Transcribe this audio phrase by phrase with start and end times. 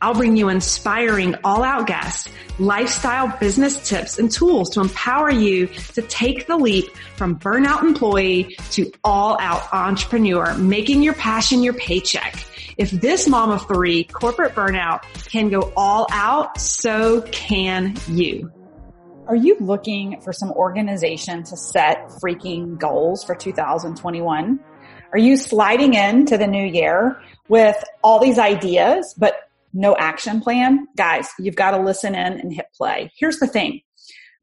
[0.00, 2.28] I'll bring you inspiring all out guests,
[2.58, 8.56] lifestyle business tips and tools to empower you to take the leap from burnout employee
[8.72, 12.44] to all out entrepreneur, making your passion your paycheck.
[12.76, 18.52] If this mom of three corporate burnout can go all out, so can you.
[19.26, 24.60] Are you looking for some organization to set freaking goals for 2021?
[25.12, 29.45] Are you sliding into the new year with all these ideas, but
[29.76, 33.10] no action plan, guys, you've got to listen in and hit play.
[33.18, 33.82] Here's the thing.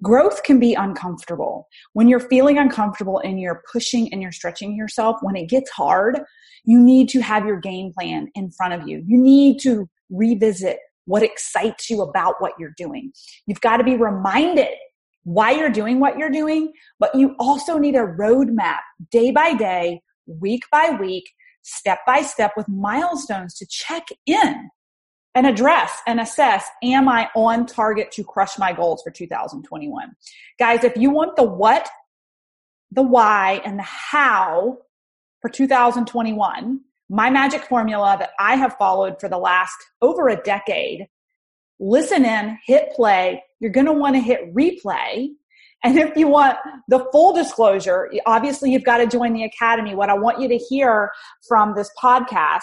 [0.02, 1.68] Growth can be uncomfortable.
[1.94, 6.22] When you're feeling uncomfortable and you're pushing and you're stretching yourself, when it gets hard,
[6.66, 9.04] you need to have your game plan in front of you.
[9.08, 13.12] You need to revisit what excites you about what you're doing.
[13.48, 14.68] You've got to be reminded
[15.24, 20.02] why you're doing what you're doing, but you also need a roadmap day by day,
[20.28, 21.24] week by week,
[21.64, 24.70] step by step with milestones to check in
[25.36, 30.16] and address and assess, am I on target to crush my goals for 2021?
[30.60, 31.90] Guys, if you want the what,
[32.92, 34.78] the why, and the how
[35.42, 41.08] for 2021, my magic formula that I have followed for the last over a decade,
[41.80, 43.44] listen in, hit play.
[43.60, 45.30] You're going to want to hit replay.
[45.84, 46.58] And if you want
[46.88, 49.96] the full disclosure, obviously you've got to join the academy.
[49.96, 51.12] What I want you to hear
[51.46, 52.62] from this podcast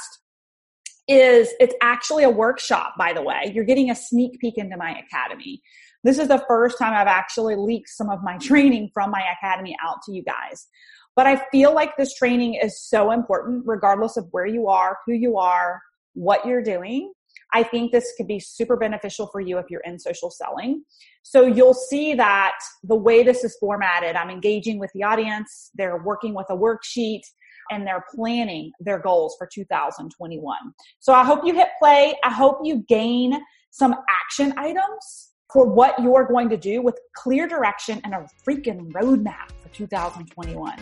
[1.11, 3.51] is it's actually a workshop, by the way.
[3.55, 5.61] You're getting a sneak peek into my academy.
[6.05, 9.77] This is the first time I've actually leaked some of my training from my academy
[9.85, 10.69] out to you guys.
[11.17, 15.13] But I feel like this training is so important, regardless of where you are, who
[15.13, 15.81] you are,
[16.15, 17.13] what you're doing.
[17.53, 20.85] I think this could be super beneficial for you if you're in social selling.
[21.23, 22.55] So you'll see that
[22.85, 25.71] the way this is formatted, I'm engaging with the audience.
[25.75, 27.23] They're working with a worksheet
[27.71, 30.57] and they're planning their goals for 2021.
[30.99, 32.17] So I hope you hit play.
[32.25, 37.49] I hope you gain some action items for what you're going to do with clear
[37.49, 40.79] direction and a freaking roadmap for 2021.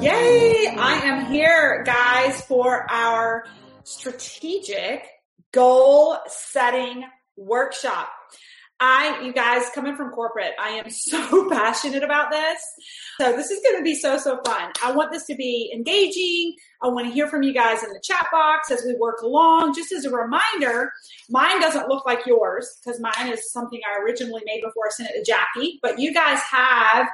[0.00, 0.74] Yay!
[0.78, 3.44] I am here, guys, for our
[3.84, 5.06] strategic
[5.52, 7.04] goal setting
[7.36, 8.08] workshop.
[8.80, 12.62] I, you guys, coming from corporate, I am so passionate about this.
[13.20, 14.70] So this is going to be so, so fun.
[14.84, 16.54] I want this to be engaging.
[16.80, 19.74] I want to hear from you guys in the chat box as we work along.
[19.74, 20.92] Just as a reminder,
[21.28, 25.10] mine doesn't look like yours because mine is something I originally made before I sent
[25.10, 27.08] it to Jackie, but you guys have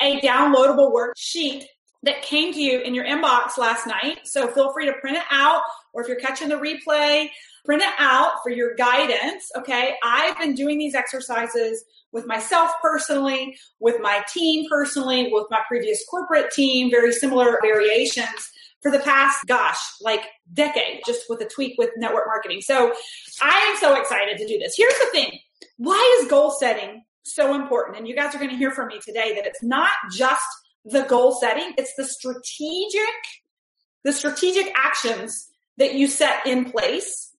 [0.00, 1.64] a downloadable worksheet
[2.04, 4.20] that came to you in your inbox last night.
[4.24, 5.62] So feel free to print it out
[5.92, 7.28] or if you're catching the replay,
[7.64, 9.50] print it out for your guidance.
[9.56, 9.94] Okay.
[10.02, 16.04] I've been doing these exercises with myself personally, with my team personally, with my previous
[16.10, 18.50] corporate team, very similar variations
[18.82, 22.60] for the past, gosh, like decade, just with a tweak with network marketing.
[22.60, 22.92] So
[23.40, 24.74] I am so excited to do this.
[24.76, 25.38] Here's the thing.
[25.76, 27.96] Why is goal setting so important?
[27.96, 30.44] And you guys are going to hear from me today that it's not just
[30.84, 33.14] the goal setting, it's the strategic,
[34.02, 35.48] the strategic actions
[35.78, 37.31] that you set in place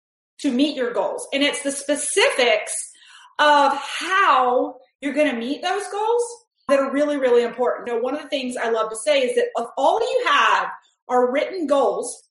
[0.43, 1.27] to meet your goals.
[1.33, 2.91] And it's the specifics
[3.39, 6.23] of how you're going to meet those goals
[6.67, 7.87] that are really, really important.
[7.87, 10.25] You know, one of the things I love to say is that if all you
[10.27, 10.69] have
[11.09, 12.29] are written goals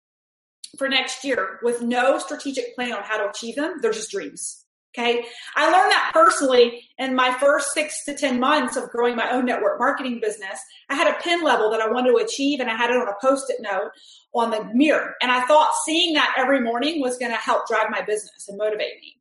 [0.79, 4.62] for next year with no strategic plan on how to achieve them, they're just dreams.
[4.95, 5.25] Okay.
[5.57, 9.47] I learned that personally in my first six to 10 months of growing my own
[9.47, 10.61] network marketing business.
[10.91, 13.09] I had a pin level that I wanted to achieve and I had it on
[13.09, 13.91] a post it note
[14.35, 15.15] on the mirror.
[15.23, 18.59] And I thought seeing that every morning was going to help drive my business and
[18.59, 19.17] motivate me.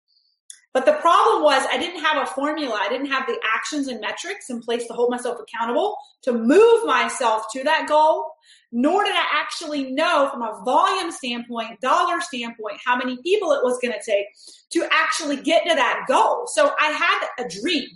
[0.74, 2.78] But the problem was I didn't have a formula.
[2.80, 6.86] I didn't have the actions and metrics in place to hold myself accountable to move
[6.86, 8.26] myself to that goal.
[8.72, 13.64] Nor did I actually know from a volume standpoint, dollar standpoint, how many people it
[13.64, 14.28] was going to take
[14.72, 16.48] to actually get to that goal.
[16.48, 17.88] So I had a dream,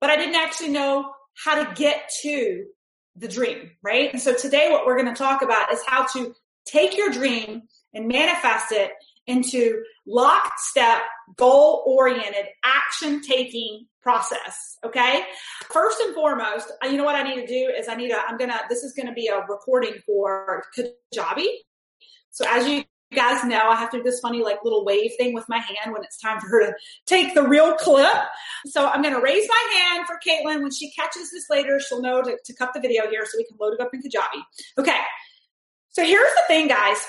[0.00, 1.12] but I didn't actually know
[1.44, 2.64] how to get to
[3.16, 4.10] the dream, right?
[4.12, 7.62] And so today what we're going to talk about is how to take your dream
[7.92, 8.92] and manifest it
[9.26, 11.02] into lockstep,
[11.36, 14.78] goal oriented, action taking process.
[14.84, 15.24] Okay.
[15.70, 18.18] First and foremost, uh, you know what I need to do is I need to,
[18.18, 21.46] I'm going to, this is going to be a recording for Kajabi.
[22.30, 25.34] So as you guys know, I have to do this funny like little wave thing
[25.34, 26.74] with my hand when it's time for her to
[27.06, 28.14] take the real clip.
[28.66, 30.62] So I'm going to raise my hand for Caitlin.
[30.62, 33.44] When she catches this later, she'll know to, to cut the video here so we
[33.44, 34.42] can load it up in Kajabi.
[34.78, 35.00] Okay.
[35.90, 37.04] So here's the thing, guys.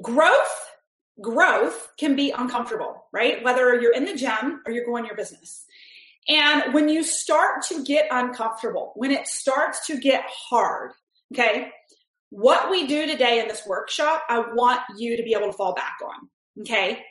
[0.00, 0.69] Growth,
[1.20, 3.42] growth can be uncomfortable, right?
[3.42, 5.64] Whether you're in the gym or you're growing your business.
[6.28, 10.92] And when you start to get uncomfortable, when it starts to get hard,
[11.32, 11.70] okay,
[12.30, 15.74] what we do today in this workshop, I want you to be able to fall
[15.74, 16.28] back on.
[16.60, 17.02] Okay.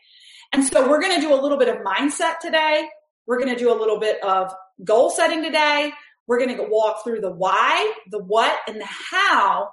[0.53, 2.87] And so we're going to do a little bit of mindset today.
[3.27, 4.53] We're going to do a little bit of
[4.83, 5.91] goal setting today.
[6.25, 9.71] We're going to walk through the why, the what, and the how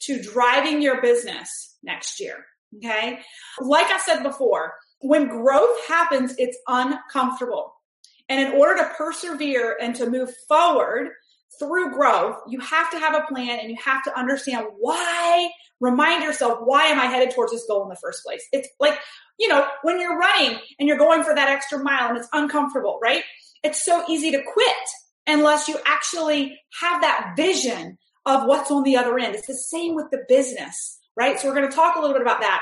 [0.00, 2.44] to driving your business next year.
[2.76, 3.20] Okay.
[3.60, 7.74] Like I said before, when growth happens, it's uncomfortable.
[8.28, 11.10] And in order to persevere and to move forward,
[11.58, 15.50] through growth, you have to have a plan and you have to understand why,
[15.80, 18.44] remind yourself, why am I headed towards this goal in the first place?
[18.52, 18.98] It's like,
[19.38, 22.98] you know, when you're running and you're going for that extra mile and it's uncomfortable,
[23.02, 23.22] right?
[23.62, 24.76] It's so easy to quit
[25.26, 29.34] unless you actually have that vision of what's on the other end.
[29.34, 31.38] It's the same with the business, right?
[31.38, 32.60] So we're going to talk a little bit about that.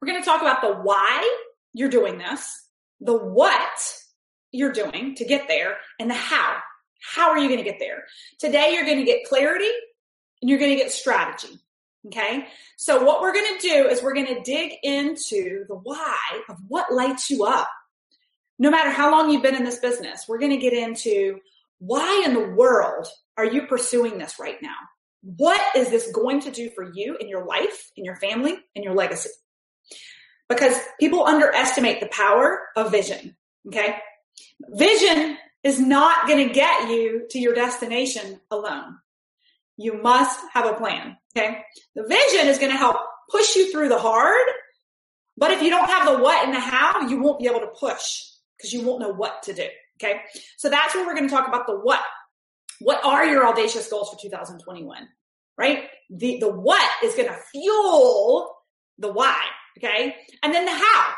[0.00, 1.38] We're going to talk about the why
[1.72, 2.68] you're doing this,
[3.00, 3.96] the what
[4.50, 6.56] you're doing to get there, and the how
[7.02, 8.04] how are you going to get there?
[8.38, 9.70] Today, you're going to get clarity
[10.40, 11.58] and you're going to get strategy.
[12.06, 12.46] Okay.
[12.76, 16.56] So what we're going to do is we're going to dig into the why of
[16.66, 17.68] what lights you up.
[18.58, 21.38] No matter how long you've been in this business, we're going to get into
[21.78, 23.06] why in the world
[23.36, 24.74] are you pursuing this right now?
[25.22, 28.82] What is this going to do for you in your life, in your family, in
[28.82, 29.30] your legacy?
[30.48, 33.36] Because people underestimate the power of vision.
[33.68, 33.96] Okay.
[34.68, 38.96] Vision is not going to get you to your destination alone.
[39.76, 41.16] You must have a plan.
[41.36, 41.62] Okay.
[41.94, 42.96] The vision is going to help
[43.30, 44.46] push you through the hard.
[45.36, 47.72] But if you don't have the what and the how, you won't be able to
[47.78, 48.24] push
[48.56, 49.66] because you won't know what to do.
[50.02, 50.20] Okay.
[50.56, 52.02] So that's where we're going to talk about the what.
[52.82, 55.08] What are your audacious goals for 2021?
[55.56, 55.84] Right?
[56.10, 58.54] The, the what is going to fuel
[58.98, 59.40] the why.
[59.78, 60.16] Okay.
[60.42, 61.14] And then the how.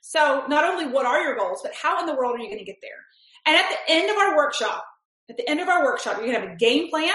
[0.00, 2.58] So not only what are your goals, but how in the world are you going
[2.58, 2.90] to get there?
[3.46, 4.84] And at the end of our workshop,
[5.28, 7.12] at the end of our workshop, you're going to have a game plan,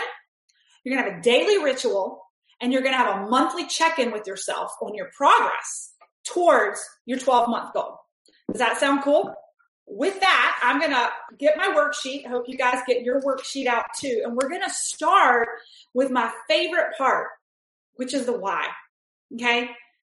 [0.83, 2.21] you're going to have a daily ritual,
[2.61, 5.93] and you're going to have a monthly check in with yourself on your progress
[6.25, 7.97] towards your 12 month goal.
[8.51, 9.33] Does that sound cool?
[9.85, 12.25] With that, I'm going to get my worksheet.
[12.25, 14.21] I hope you guys get your worksheet out too.
[14.23, 15.49] And we're going to start
[15.93, 17.27] with my favorite part,
[17.95, 18.67] which is the why.
[19.33, 19.69] Okay.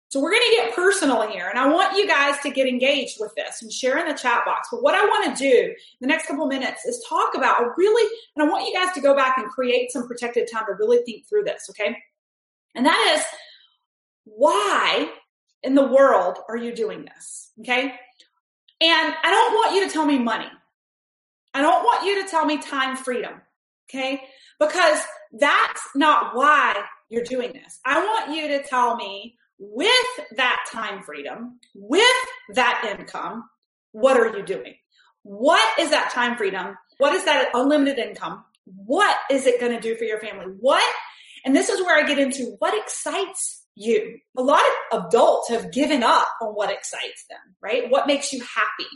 [0.09, 3.17] So we're going to get personal here and I want you guys to get engaged
[3.19, 4.69] with this and share in the chat box.
[4.71, 8.09] But what I want to do the next couple minutes is talk about a really,
[8.35, 10.99] and I want you guys to go back and create some protected time to really
[10.99, 11.67] think through this.
[11.71, 11.97] Okay.
[12.73, 13.25] And that is
[14.23, 15.11] why
[15.63, 17.51] in the world are you doing this?
[17.59, 17.93] Okay.
[18.79, 20.47] And I don't want you to tell me money.
[21.53, 23.41] I don't want you to tell me time freedom.
[23.89, 24.21] Okay.
[24.59, 25.03] Because
[25.33, 26.75] that's not why
[27.09, 27.79] you're doing this.
[27.85, 29.89] I want you to tell me with
[30.35, 32.03] that time freedom, with
[32.53, 33.45] that income,
[33.91, 34.75] what are you doing?
[35.23, 36.77] What is that time freedom?
[36.97, 38.43] What is that unlimited income?
[38.65, 40.45] What is it going to do for your family?
[40.59, 40.83] What?
[41.45, 44.17] And this is where I get into what excites you.
[44.37, 47.89] A lot of adults have given up on what excites them, right?
[47.89, 48.89] What makes you happy?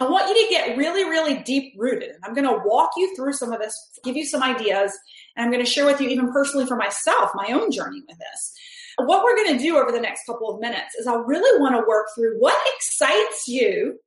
[0.00, 2.10] I want you to get really, really deep rooted.
[2.10, 4.92] And I'm going to walk you through some of this, give you some ideas,
[5.36, 8.18] and I'm going to share with you even personally for myself, my own journey with
[8.18, 8.54] this.
[8.98, 11.76] What we're going to do over the next couple of minutes is I really want
[11.76, 13.98] to work through what excites you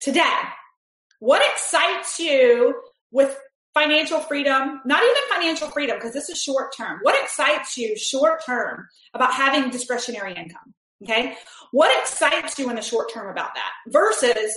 [0.00, 0.40] today.
[1.18, 2.74] What excites you
[3.10, 3.38] with
[3.74, 7.00] financial freedom, not even financial freedom, because this is short term.
[7.02, 10.74] What excites you short term about having discretionary income?
[11.02, 11.36] Okay.
[11.72, 14.52] What excites you in the short term about that versus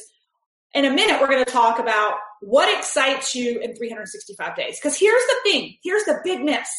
[0.74, 4.78] in a minute, we're going to talk about what excites you in 365 days.
[4.80, 5.76] Because here's the thing.
[5.84, 6.70] Here's the big miss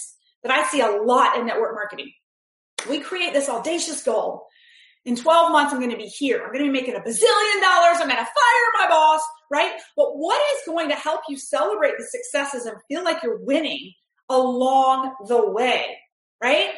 [0.43, 2.13] that I see a lot in network marketing
[2.89, 4.47] we create this audacious goal.
[5.09, 6.43] In 12 months, I'm going to be here.
[6.45, 7.97] I'm going to be making a bazillion dollars.
[7.99, 9.73] I'm going to fire my boss, right?
[9.97, 13.95] But what is going to help you celebrate the successes and feel like you're winning
[14.29, 15.97] along the way,
[16.43, 16.73] right?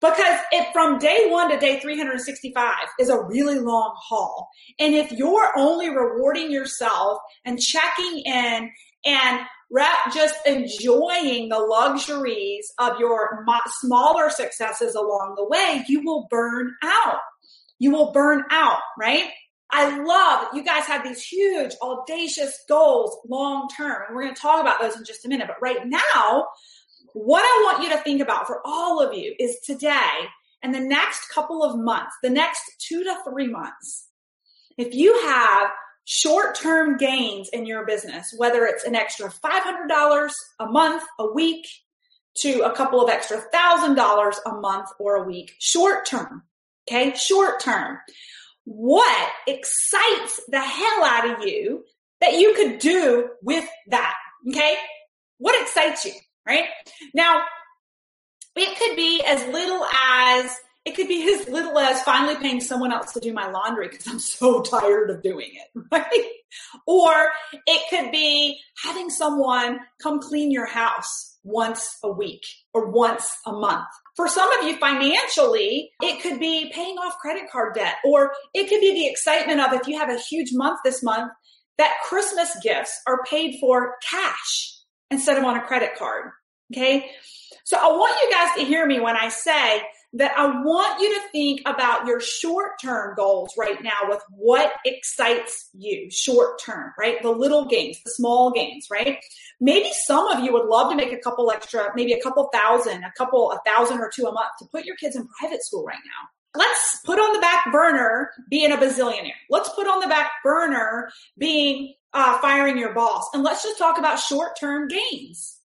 [0.00, 4.48] Because if from day one to day 365 is a really long haul.
[4.78, 8.70] And if you're only rewarding yourself and checking in
[9.04, 9.40] and
[10.14, 13.44] just enjoying the luxuries of your
[13.80, 17.18] smaller successes along the way, you will burn out.
[17.80, 19.24] You will burn out, right?
[19.72, 24.02] I love you guys have these huge, audacious goals long term.
[24.06, 25.48] And we're going to talk about those in just a minute.
[25.48, 26.46] But right now,
[27.14, 30.28] what I want you to think about for all of you is today
[30.62, 34.08] and the next couple of months, the next two to three months,
[34.76, 35.70] if you have
[36.04, 41.66] short term gains in your business, whether it's an extra $500 a month, a week,
[42.36, 46.42] to a couple of extra thousand dollars a month or a week, short term.
[46.88, 47.98] Okay, short term.
[48.64, 51.84] What excites the hell out of you
[52.20, 54.14] that you could do with that?
[54.48, 54.76] Okay,
[55.38, 56.12] what excites you,
[56.46, 56.64] right?
[57.14, 57.42] Now,
[58.56, 62.92] it could be as little as it could be as little as finally paying someone
[62.92, 66.26] else to do my laundry because I'm so tired of doing it, right?
[66.86, 67.12] Or
[67.66, 72.44] it could be having someone come clean your house once a week
[72.74, 73.88] or once a month.
[74.16, 78.68] For some of you financially, it could be paying off credit card debt, or it
[78.68, 81.32] could be the excitement of if you have a huge month this month,
[81.78, 84.76] that Christmas gifts are paid for cash
[85.10, 86.30] instead of on a credit card.
[86.72, 87.10] Okay.
[87.64, 91.14] So I want you guys to hear me when I say that I want you
[91.14, 96.92] to think about your short term goals right now with what excites you short term,
[96.98, 97.22] right?
[97.22, 99.18] The little gains, the small gains, right?
[99.60, 103.04] Maybe some of you would love to make a couple extra, maybe a couple thousand,
[103.04, 105.84] a couple, a thousand or two a month to put your kids in private school
[105.84, 106.28] right now.
[106.60, 109.30] Let's put on the back burner being a bazillionaire.
[109.48, 113.28] Let's put on the back burner being uh, firing your boss.
[113.32, 115.58] And let's just talk about short term gains.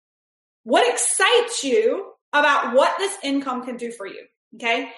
[0.63, 4.25] What excites you about what this income can do for you?
[4.55, 4.89] Okay.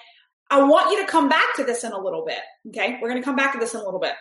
[0.49, 2.39] I want you to come back to this in a little bit.
[2.69, 2.97] Okay.
[3.01, 4.13] We're going to come back to this in a little bit.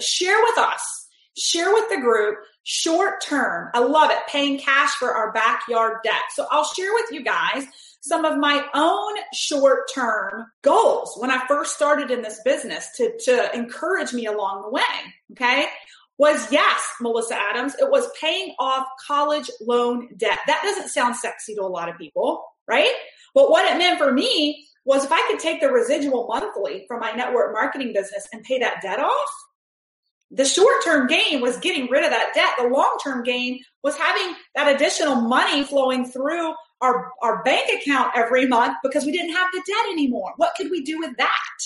[0.00, 3.70] Share with us, share with the group short term.
[3.74, 4.18] I love it.
[4.28, 6.22] Paying cash for our backyard deck.
[6.34, 7.64] So I'll share with you guys
[8.00, 13.12] some of my own short term goals when I first started in this business to,
[13.24, 14.82] to encourage me along the way.
[15.32, 15.66] Okay.
[16.18, 17.74] Was yes, Melissa Adams.
[17.80, 20.40] It was paying off college loan debt.
[20.46, 22.92] That doesn't sound sexy to a lot of people, right?
[23.38, 26.98] But what it meant for me was if I could take the residual monthly from
[26.98, 29.30] my network marketing business and pay that debt off,
[30.32, 32.54] the short term gain was getting rid of that debt.
[32.58, 38.10] The long term gain was having that additional money flowing through our, our bank account
[38.16, 40.32] every month because we didn't have the debt anymore.
[40.36, 41.58] What could we do with that?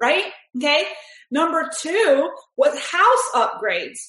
[0.00, 0.32] Right?
[0.56, 0.82] Okay.
[1.30, 4.00] Number two was house upgrades.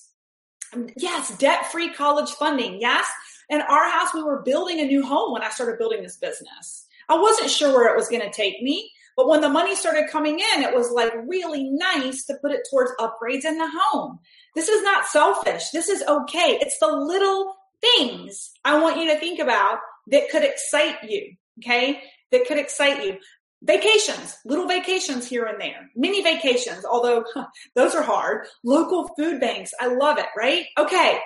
[0.97, 2.81] Yes, debt free college funding.
[2.81, 3.05] Yes.
[3.47, 6.87] In our house, we were building a new home when I started building this business.
[7.11, 8.89] I wasn't sure where it was going to take me.
[9.17, 12.65] But when the money started coming in, it was like really nice to put it
[12.69, 14.19] towards upgrades in the home.
[14.55, 15.69] This is not selfish.
[15.71, 16.57] This is okay.
[16.61, 21.35] It's the little things I want you to think about that could excite you.
[21.59, 22.01] Okay.
[22.31, 23.17] That could excite you.
[23.63, 28.47] Vacations, little vacations here and there, mini vacations, although huh, those are hard.
[28.63, 29.71] Local food banks.
[29.79, 30.65] I love it, right?
[30.79, 31.19] Okay.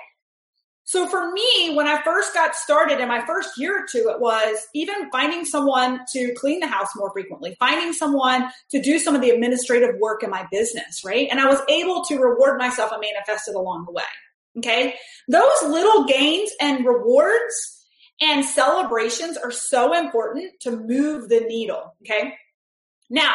[0.86, 4.20] So for me, when I first got started in my first year or two, it
[4.20, 9.16] was even finding someone to clean the house more frequently, finding someone to do some
[9.16, 11.26] of the administrative work in my business, right?
[11.28, 14.04] And I was able to reward myself and manifest it along the way.
[14.58, 14.94] Okay.
[15.28, 17.84] Those little gains and rewards
[18.20, 21.96] and celebrations are so important to move the needle.
[22.02, 22.34] Okay.
[23.10, 23.34] Now,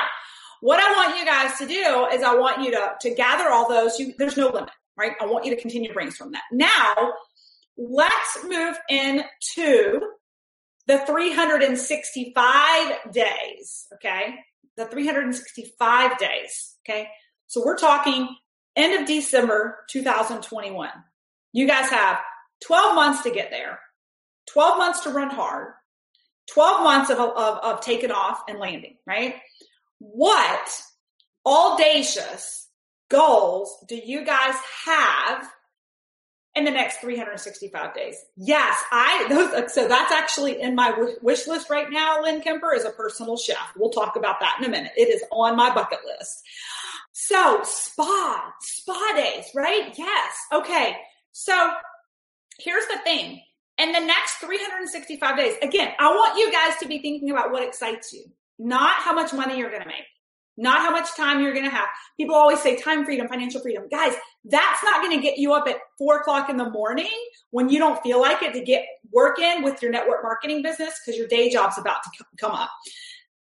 [0.61, 3.67] what I want you guys to do is I want you to, to gather all
[3.67, 3.99] those.
[3.99, 5.13] You, there's no limit, right?
[5.19, 6.43] I want you to continue to brainstorm that.
[6.51, 7.13] Now,
[7.89, 10.01] let's move into
[10.87, 13.87] the 365 days.
[13.95, 14.35] Okay.
[14.77, 16.75] The 365 days.
[16.87, 17.07] Okay.
[17.47, 18.35] So we're talking
[18.75, 20.89] end of December 2021.
[21.53, 22.19] You guys have
[22.65, 23.79] 12 months to get there,
[24.51, 25.73] 12 months to run hard,
[26.53, 29.35] 12 months of, of, of taking off and landing, right?
[29.99, 30.81] What
[31.45, 32.67] audacious
[33.09, 35.49] goals do you guys have
[36.55, 38.17] in the next 365 days.
[38.35, 42.21] Yes, I those so that's actually in my wish list right now.
[42.21, 43.73] Lynn Kemper is a personal chef.
[43.77, 44.91] We'll talk about that in a minute.
[44.97, 46.43] It is on my bucket list.
[47.13, 49.93] So spa, spa days, right?
[49.97, 50.33] Yes.
[50.51, 50.97] Okay.
[51.31, 51.71] So
[52.59, 53.41] here's the thing.
[53.77, 57.63] In the next 365 days, again, I want you guys to be thinking about what
[57.63, 58.25] excites you,
[58.59, 60.05] not how much money you're going to make
[60.61, 61.87] not how much time you're going to have.
[62.17, 63.83] People always say time freedom, financial freedom.
[63.89, 64.13] Guys,
[64.45, 67.09] that's not going to get you up at four o'clock in the morning
[67.49, 70.99] when you don't feel like it to get work in with your network marketing business
[71.03, 72.69] because your day job's about to come up.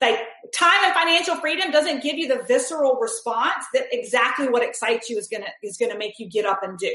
[0.01, 0.19] Like
[0.53, 5.17] time and financial freedom doesn't give you the visceral response that exactly what excites you
[5.17, 6.91] is going to, is going to make you get up and do.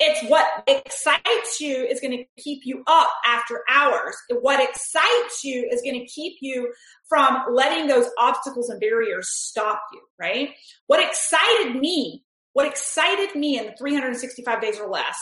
[0.00, 4.16] It's what excites you is going to keep you up after hours.
[4.40, 6.72] What excites you is going to keep you
[7.08, 10.50] from letting those obstacles and barriers stop you, right?
[10.86, 15.18] What excited me, what excited me in the 365 days or less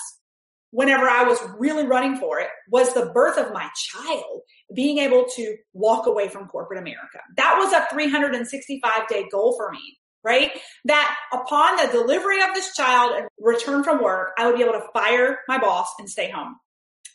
[0.72, 4.42] whenever I was really running for it was the birth of my child,
[4.74, 7.20] being able to walk away from corporate America.
[7.38, 10.50] That was a 365 day goal for me right?
[10.86, 14.72] That upon the delivery of this child and return from work, I would be able
[14.72, 16.56] to fire my boss and stay home.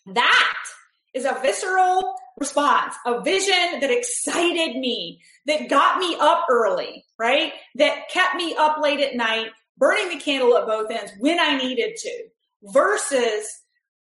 [0.08, 0.58] That
[1.14, 7.52] is a visceral response, a vision that excited me, that got me up early, right?
[7.76, 11.58] That kept me up late at night, burning the candle at both ends when I
[11.58, 12.24] needed to
[12.64, 13.46] versus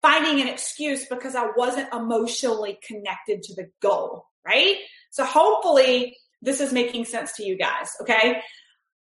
[0.03, 4.77] finding an excuse because I wasn't emotionally connected to the goal, right?
[5.11, 8.41] So hopefully this is making sense to you guys, okay?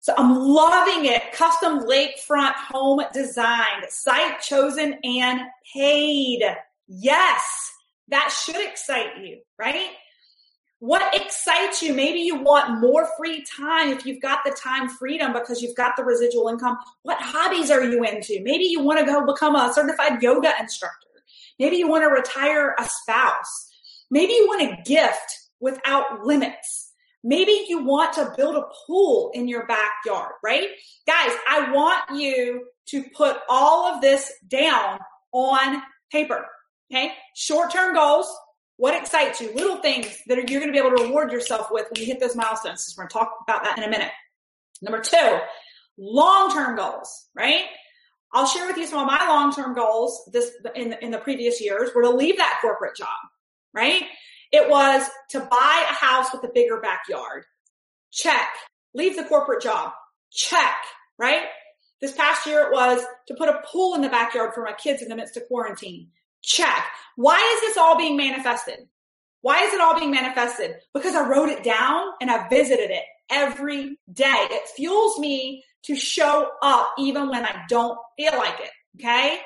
[0.05, 1.33] So I'm loving it.
[1.33, 5.41] Custom lakefront home designed, site chosen and
[5.73, 6.43] paid.
[6.87, 7.73] Yes,
[8.09, 9.93] that should excite you, right?
[10.81, 11.95] What excites you?
[11.95, 15.97] Maybe you want more free time if you've got the time freedom because you've got
[15.97, 16.77] the residual income.
[17.05, 18.43] What hobbies are you into?
[18.43, 21.09] Maybe you want to go become a certified yoga instructor.
[21.59, 23.71] Maybe you want to retire a spouse.
[24.11, 26.84] Maybe you want a gift without limits.
[27.27, 30.69] Maybe you want to build a pool in your backyard, right?
[31.07, 34.99] Guys, I want you to put all of this down
[35.33, 36.47] on paper.
[36.93, 37.13] Okay.
[37.35, 38.33] Short term goals.
[38.77, 39.55] What excites you?
[39.55, 42.21] Little things that you're going to be able to reward yourself with when you hit
[42.21, 42.93] those milestones.
[42.97, 44.11] We're going to talk about that in a minute.
[44.83, 45.39] Number two,
[45.97, 47.63] long term goals, right?
[48.33, 51.61] I'll share with you some of my long term goals this in, in the previous
[51.61, 53.17] years were to leave that corporate job,
[53.73, 54.03] right?
[54.55, 57.43] It was to buy a house with a bigger backyard.
[58.13, 58.47] Check.
[58.95, 59.91] Leave the corporate job.
[60.31, 60.77] Check.
[61.19, 61.43] Right?
[62.01, 65.03] This past year it was to put a pool in the backyard for my kids
[65.03, 66.11] in the midst of quarantine.
[66.41, 66.87] Check.
[67.17, 68.79] Why is this all being manifested?
[69.41, 70.77] Why is it all being manifested?
[70.95, 74.47] Because I wrote it down and I visited it every day.
[74.53, 78.71] It fuels me to show up even when I don't feel like it.
[79.01, 79.41] Okay.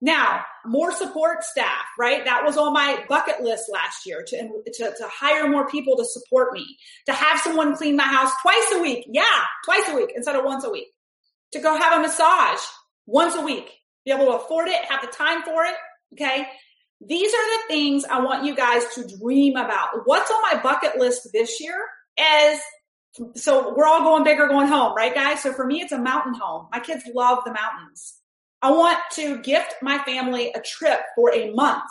[0.00, 2.24] Now, more support staff, right?
[2.24, 6.04] That was on my bucket list last year to, to, to, hire more people to
[6.04, 6.76] support me,
[7.06, 9.06] to have someone clean my house twice a week.
[9.10, 9.24] Yeah,
[9.64, 10.88] twice a week instead of once a week.
[11.52, 12.60] To go have a massage
[13.06, 13.70] once a week,
[14.04, 15.74] be able to afford it, have the time for it.
[16.14, 16.46] Okay.
[17.00, 19.88] These are the things I want you guys to dream about.
[20.04, 21.76] What's on my bucket list this year
[22.18, 22.60] is
[23.34, 25.42] so we're all going bigger, going home, right guys?
[25.42, 26.68] So for me, it's a mountain home.
[26.72, 28.17] My kids love the mountains.
[28.60, 31.84] I want to gift my family a trip for a month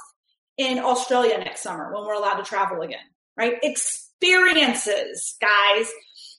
[0.58, 2.99] in Australia next summer when we're allowed to travel again,
[3.38, 3.56] right?
[3.63, 5.89] Experiences, guys.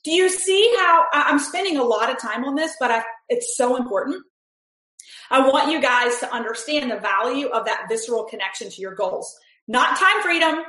[0.04, 3.56] Do you see how I'm spending a lot of time on this, but I, it's
[3.56, 4.22] so important.
[5.30, 9.36] I want you guys to understand the value of that visceral connection to your goals.
[9.66, 10.62] Not time freedom,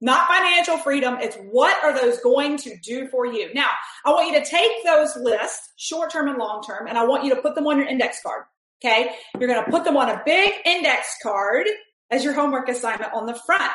[0.00, 1.18] not financial freedom.
[1.20, 3.52] It's what are those going to do for you?
[3.54, 3.68] Now,
[4.04, 7.24] I want you to take those lists, short term and long term, and I want
[7.24, 8.44] you to put them on your index card.
[8.84, 9.10] Okay.
[9.38, 11.66] You're going to put them on a big index card
[12.10, 13.72] as your homework assignment on the front.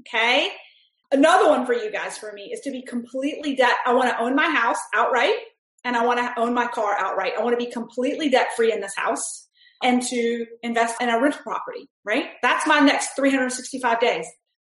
[0.00, 0.50] Okay.
[1.10, 3.74] Another one for you guys, for me, is to be completely debt.
[3.86, 5.34] I want to own my house outright
[5.84, 7.32] and I want to own my car outright.
[7.38, 9.48] I want to be completely debt free in this house
[9.82, 12.26] and to invest in a rental property, right?
[12.42, 14.26] That's my next 365 days.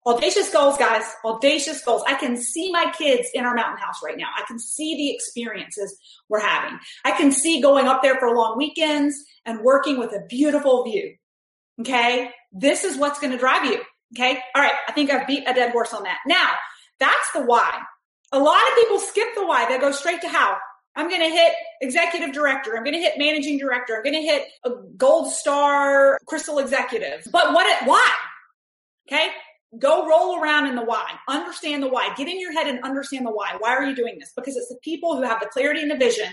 [0.06, 1.04] Audacious goals, guys.
[1.24, 2.02] Audacious goals.
[2.06, 4.28] I can see my kids in our mountain house right now.
[4.36, 6.78] I can see the experiences we're having.
[7.04, 11.14] I can see going up there for long weekends and working with a beautiful view.
[11.80, 12.30] Okay.
[12.52, 13.80] This is what's going to drive you.
[14.16, 14.40] Okay.
[14.54, 14.72] All right.
[14.88, 16.18] I think I've beat a dead horse on that.
[16.26, 16.50] Now,
[16.98, 17.80] that's the why.
[18.32, 19.68] A lot of people skip the why.
[19.68, 20.56] They go straight to how.
[20.96, 22.76] I'm going to hit executive director.
[22.76, 23.96] I'm going to hit managing director.
[23.96, 27.26] I'm going to hit a gold star crystal executive.
[27.30, 28.10] But what, why?
[29.08, 29.28] Okay.
[29.78, 31.12] Go roll around in the why.
[31.28, 32.12] Understand the why.
[32.16, 33.54] Get in your head and understand the why.
[33.58, 34.32] Why are you doing this?
[34.34, 36.26] Because it's the people who have the clarity and the vision.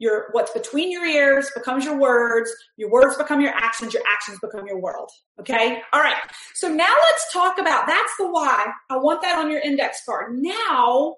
[0.00, 2.50] Your what's between your ears becomes your words.
[2.76, 3.94] Your words become your actions.
[3.94, 5.10] Your actions become your world.
[5.38, 5.80] Okay.
[5.92, 6.16] All right.
[6.54, 8.66] So now let's talk about that's the why.
[8.88, 10.36] I want that on your index card.
[10.36, 11.16] Now,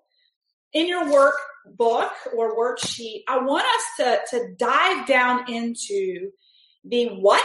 [0.73, 3.85] in your workbook or worksheet, I want us
[4.31, 6.31] to to dive down into
[6.85, 7.43] the what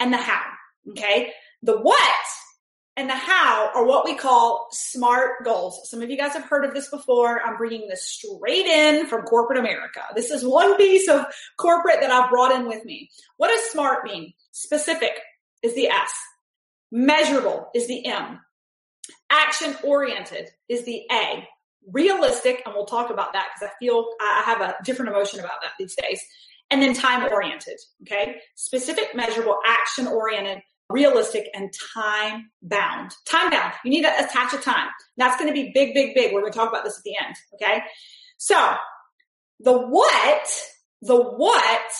[0.00, 0.42] and the how.
[0.90, 1.32] Okay.
[1.62, 2.26] The what
[2.96, 5.88] and the how are what we call smart goals.
[5.90, 7.42] Some of you guys have heard of this before.
[7.42, 10.00] I'm bringing this straight in from corporate America.
[10.14, 11.24] This is one piece of
[11.56, 13.10] corporate that I've brought in with me.
[13.36, 14.32] What does smart mean?
[14.52, 15.20] Specific
[15.62, 16.12] is the S.
[16.92, 18.38] Measurable is the M.
[19.30, 21.48] Action oriented is the A.
[21.92, 25.60] Realistic, and we'll talk about that because I feel I have a different emotion about
[25.62, 26.20] that these days.
[26.70, 27.78] and then time oriented.
[28.02, 28.40] Okay.
[28.54, 30.62] Specific, measurable, action oriented,
[30.94, 33.10] realistic, and time bound.
[33.26, 33.72] Time bound.
[33.84, 34.88] You need to attach a time.
[35.16, 36.32] That's going to be big, big, big.
[36.32, 37.34] We're going to talk about this at the end.
[37.54, 37.82] Okay.
[38.38, 38.76] So
[39.60, 40.48] the what,
[41.02, 41.92] the what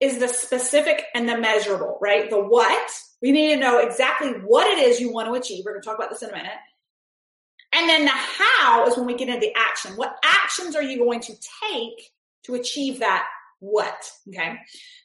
[0.00, 2.28] is the specific and the measurable, right?
[2.28, 5.64] The what, we need to know exactly what it is you want to achieve.
[5.64, 6.52] We're going to talk about this in a minute.
[7.74, 9.92] And then the how is when we get into the action.
[9.96, 12.10] What actions are you going to take
[12.44, 13.26] to achieve that
[13.60, 14.10] what?
[14.28, 14.56] Okay.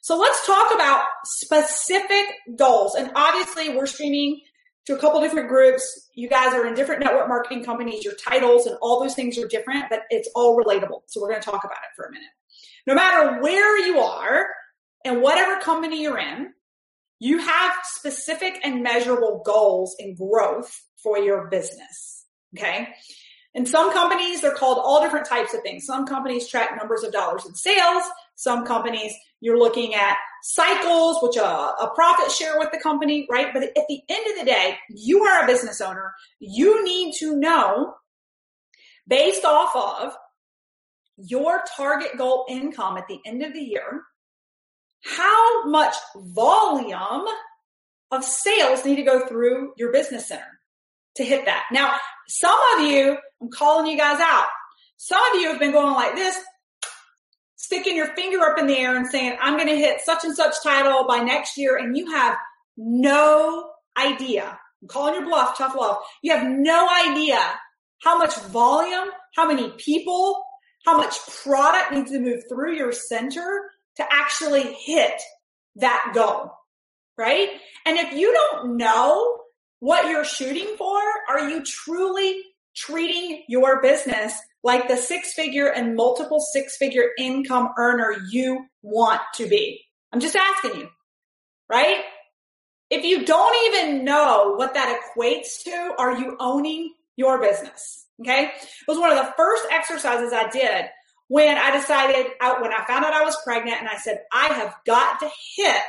[0.02, 2.94] So let's talk about specific goals.
[2.94, 4.40] And obviously we're streaming
[4.86, 6.10] to a couple different groups.
[6.14, 8.04] You guys are in different network marketing companies.
[8.04, 11.02] Your titles and all those things are different, but it's all relatable.
[11.06, 12.30] So we're going to talk about it for a minute.
[12.86, 14.46] No matter where you are
[15.04, 16.52] and whatever company you're in,
[17.20, 22.26] you have specific and measurable goals and growth for your business.
[22.56, 22.88] Okay.
[23.54, 25.84] In some companies, they're called all different types of things.
[25.86, 28.02] Some companies track numbers of dollars in sales.
[28.42, 33.52] Some companies, you're looking at cycles, which a, a profit share with the company, right?
[33.52, 36.12] But at the end of the day, you are a business owner.
[36.40, 37.94] You need to know
[39.06, 40.12] based off of
[41.16, 44.02] your target goal income at the end of the year,
[45.04, 47.24] how much volume
[48.10, 50.58] of sales need to go through your business center
[51.14, 51.66] to hit that.
[51.70, 51.94] Now,
[52.26, 54.46] some of you, I'm calling you guys out.
[54.96, 56.36] Some of you have been going like this,
[57.62, 60.34] sticking your finger up in the air and saying, I'm going to hit such and
[60.34, 61.76] such title by next year.
[61.76, 62.36] And you have
[62.76, 64.58] no idea.
[64.82, 65.98] I'm calling your bluff, tough love.
[66.22, 67.38] You have no idea
[68.02, 70.42] how much volume, how many people,
[70.84, 75.22] how much product needs to move through your center to actually hit
[75.76, 76.50] that goal.
[77.16, 77.48] Right?
[77.86, 79.38] And if you don't know
[79.78, 82.42] what you're shooting for, are you truly
[82.74, 89.20] treating your business like the six figure and multiple six figure income earner you want
[89.34, 89.84] to be?
[90.12, 90.88] I'm just asking you,
[91.68, 92.02] right?
[92.90, 98.06] If you don't even know what that equates to, are you owning your business?
[98.20, 98.44] Okay.
[98.44, 100.86] It was one of the first exercises I did
[101.28, 104.48] when I decided out, when I found out I was pregnant and I said, I
[104.48, 105.82] have got to hit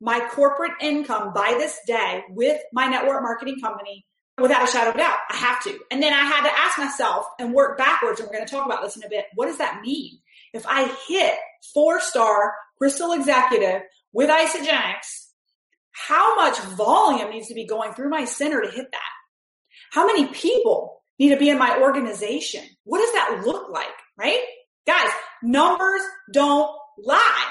[0.00, 4.06] my corporate income by this day with my network marketing company
[4.40, 5.18] without a shadow of doubt.
[5.30, 5.78] I have to.
[5.90, 8.20] And then I had to ask myself and work backwards.
[8.20, 9.26] And we're going to talk about this in a bit.
[9.34, 10.18] What does that mean?
[10.52, 11.34] If I hit
[11.74, 15.28] four star crystal executive with Isagenix,
[15.92, 19.00] how much volume needs to be going through my center to hit that?
[19.90, 22.64] How many people need to be in my organization?
[22.84, 23.86] What does that look like?
[24.18, 24.40] Right?
[24.86, 25.10] Guys,
[25.42, 27.46] numbers don't lie.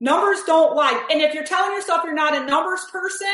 [0.00, 1.06] Numbers don't lie.
[1.10, 3.28] And if you're telling yourself you're not a numbers person,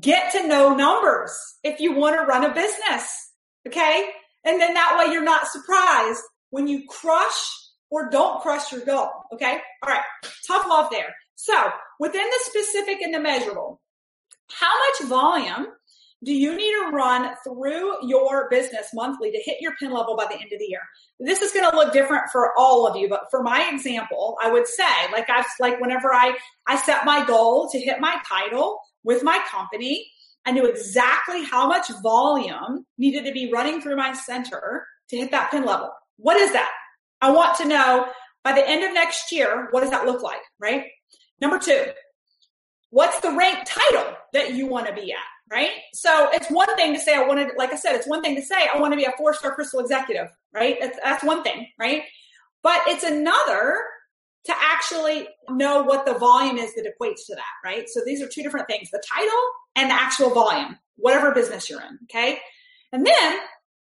[0.00, 3.32] get to know numbers if you want to run a business.
[3.66, 4.08] Okay.
[4.44, 7.50] And then that way you're not surprised when you crush
[7.90, 9.10] or don't crush your goal.
[9.32, 9.58] Okay.
[9.82, 10.02] All right.
[10.46, 11.14] Tough love there.
[11.34, 13.80] So within the specific and the measurable,
[14.50, 15.66] how much volume
[16.24, 20.24] do you need to run through your business monthly to hit your pin level by
[20.26, 20.82] the end of the year?
[21.18, 24.50] This is going to look different for all of you, but for my example, I
[24.50, 28.78] would say, like I've, like whenever I, I set my goal to hit my title,
[29.04, 30.10] with my company.
[30.44, 35.30] I knew exactly how much volume needed to be running through my center to hit
[35.30, 35.90] that pin level.
[36.16, 36.70] What is that?
[37.20, 38.06] I want to know
[38.42, 40.86] by the end of next year, what does that look like, right?
[41.40, 41.84] Number two,
[42.90, 45.18] what's the rank title that you want to be at,
[45.50, 45.70] right?
[45.94, 48.42] So it's one thing to say, I wanted, like I said, it's one thing to
[48.42, 50.76] say, I want to be a four star crystal executive, right?
[50.80, 52.02] That's, that's one thing, right?
[52.62, 53.78] But it's another
[54.44, 57.88] to actually know what the volume is that equates to that, right?
[57.88, 59.40] So these are two different things, the title
[59.76, 61.98] and the actual volume, whatever business you're in.
[62.04, 62.38] Okay.
[62.92, 63.38] And then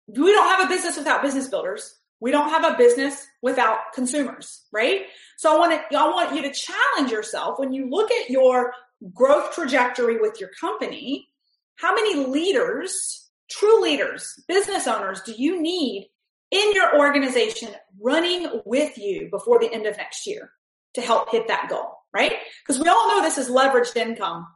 [0.08, 1.94] we don't have a business without business builders.
[2.20, 5.06] We don't have a business without consumers, right?
[5.38, 8.72] So I want to, I want you to challenge yourself when you look at your
[9.12, 11.28] growth trajectory with your company.
[11.76, 16.10] How many leaders, true leaders, business owners do you need
[16.52, 20.50] in your organization running with you before the end of next year
[20.94, 22.34] to help hit that goal, right?
[22.64, 24.46] Because we all know this is leveraged income.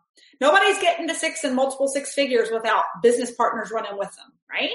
[0.40, 4.70] Nobody's getting to six and multiple six figures without business partners running with them, right?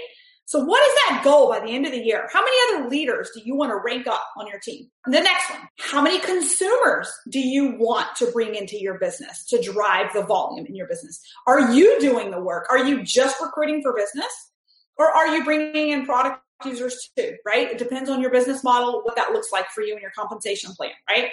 [0.46, 2.28] So what is that goal by the end of the year?
[2.34, 4.90] How many other leaders do you want to rank up on your team?
[5.06, 9.62] The next one, how many consumers do you want to bring into your business to
[9.62, 11.22] drive the volume in your business?
[11.48, 12.66] Are you doing the work?
[12.70, 14.52] Are you just recruiting for business?
[14.98, 17.72] Or are you bringing in product users too, right?
[17.72, 20.74] It depends on your business model, what that looks like for you and your compensation
[20.74, 21.30] plan, right?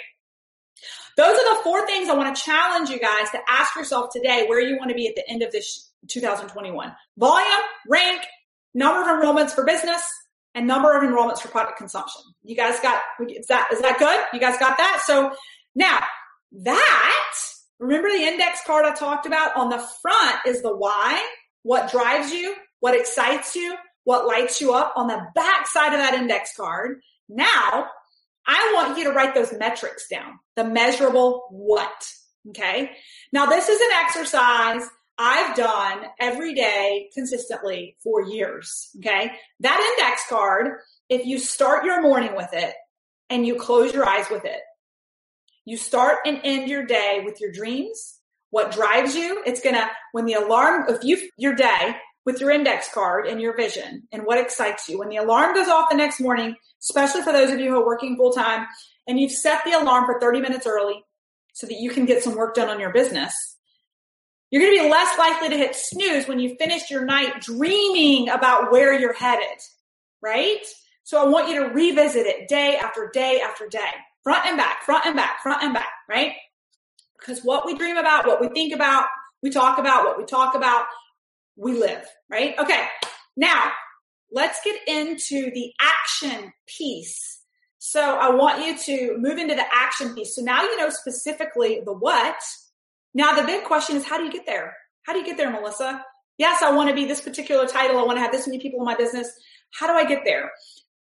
[1.17, 4.45] Those are the four things I want to challenge you guys to ask yourself today
[4.47, 6.95] where you want to be at the end of this 2021.
[7.17, 7.47] Volume,
[7.87, 8.21] rank,
[8.73, 10.01] number of enrollments for business,
[10.55, 12.21] and number of enrollments for product consumption.
[12.43, 14.19] You guys got, is that, is that good?
[14.33, 15.03] You guys got that?
[15.05, 15.33] So
[15.75, 16.01] now
[16.63, 17.35] that,
[17.79, 21.23] remember the index card I talked about on the front is the why,
[21.63, 23.75] what drives you, what excites you,
[24.09, 26.99] what lights you up on the back side of that index card.
[27.29, 27.85] Now
[28.47, 32.11] I want you to write those metrics down, the measurable what.
[32.49, 32.89] Okay.
[33.31, 38.89] Now this is an exercise I've done every day consistently for years.
[38.97, 39.31] Okay.
[39.59, 42.73] That index card, if you start your morning with it
[43.29, 44.61] and you close your eyes with it,
[45.65, 48.17] you start and end your day with your dreams,
[48.49, 49.43] what drives you.
[49.45, 51.95] It's going to, when the alarm, if you, your day
[52.29, 55.67] with your index card and your vision and what excites you, when the alarm goes
[55.67, 58.67] off the next morning, especially for those of you who are working full time
[59.07, 61.03] and you've set the alarm for 30 minutes early
[61.53, 63.33] so that you can get some work done on your business
[64.51, 68.29] you're going to be less likely to hit snooze when you finish your night dreaming
[68.29, 69.59] about where you're headed,
[70.21, 70.65] right?
[71.03, 73.91] So I want you to revisit it day after day after day,
[74.23, 76.33] front and back, front and back, front and back, right?
[77.19, 79.05] Because what we dream about, what we think about,
[79.43, 80.85] we talk about, what we talk about,
[81.59, 82.57] we live, right?
[82.57, 82.87] Okay.
[83.35, 83.71] Now
[84.31, 87.41] let's get into the action piece.
[87.77, 90.35] So I want you to move into the action piece.
[90.35, 92.35] So now you know specifically the what,
[93.13, 94.75] now the big question is how do you get there?
[95.03, 96.03] How do you get there, Melissa?
[96.37, 97.97] Yes, I want to be this particular title.
[97.97, 99.29] I want to have this many people in my business.
[99.77, 100.51] How do I get there?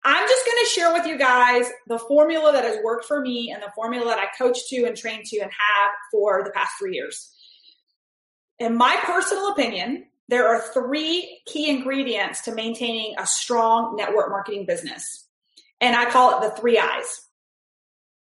[0.03, 3.53] I'm just going to share with you guys the formula that has worked for me
[3.53, 6.73] and the formula that I coach to and train to and have for the past
[6.79, 7.31] three years.
[8.59, 14.65] In my personal opinion, there are three key ingredients to maintaining a strong network marketing
[14.65, 15.27] business.
[15.81, 17.21] And I call it the three I's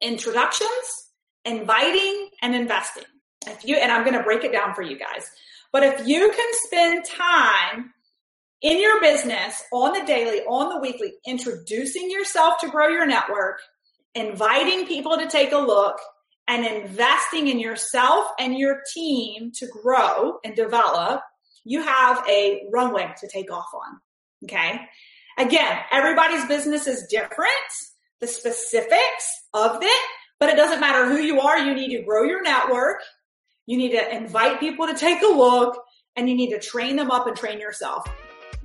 [0.02, 1.08] introductions,
[1.46, 3.06] inviting, and investing.
[3.48, 5.30] If you, and I'm going to break it down for you guys,
[5.72, 7.94] but if you can spend time
[8.62, 13.62] in your business on the daily, on the weekly, introducing yourself to grow your network,
[14.14, 16.00] inviting people to take a look,
[16.50, 21.22] and investing in yourself and your team to grow and develop,
[21.66, 24.00] you have a runway to take off on.
[24.44, 24.82] Okay.
[25.38, 27.52] Again, everybody's business is different.
[28.22, 31.58] The specifics of it, but it doesn't matter who you are.
[31.58, 33.02] You need to grow your network
[33.66, 35.82] you need to invite people to take a look
[36.16, 38.06] and you need to train them up and train yourself.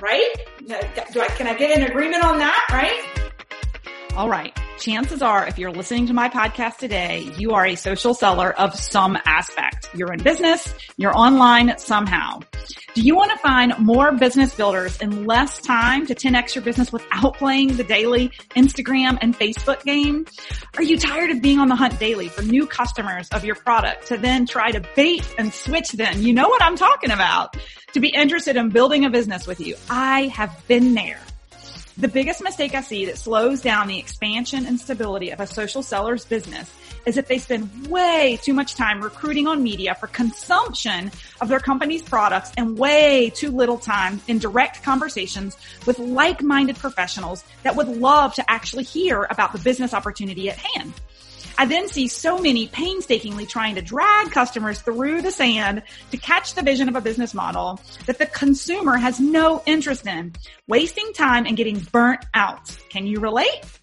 [0.00, 0.28] Right?
[0.66, 2.66] Do I, can I get an agreement on that?
[2.70, 3.32] Right?
[4.16, 4.57] All right.
[4.78, 8.76] Chances are, if you're listening to my podcast today, you are a social seller of
[8.76, 9.90] some aspect.
[9.92, 12.40] You're in business, you're online somehow.
[12.94, 16.92] Do you want to find more business builders in less time to 10x your business
[16.92, 20.26] without playing the daily Instagram and Facebook game?
[20.76, 24.06] Are you tired of being on the hunt daily for new customers of your product
[24.08, 26.22] to then try to bait and switch them?
[26.22, 27.56] You know what I'm talking about.
[27.94, 29.74] To be interested in building a business with you.
[29.90, 31.18] I have been there.
[31.98, 35.82] The biggest mistake I see that slows down the expansion and stability of a social
[35.82, 36.72] seller's business
[37.06, 41.58] is if they spend way too much time recruiting on media for consumption of their
[41.58, 45.56] company's products and way too little time in direct conversations
[45.86, 50.92] with like-minded professionals that would love to actually hear about the business opportunity at hand.
[51.60, 56.54] I then see so many painstakingly trying to drag customers through the sand to catch
[56.54, 60.34] the vision of a business model that the consumer has no interest in,
[60.68, 62.78] wasting time and getting burnt out.
[62.90, 63.77] Can you relate?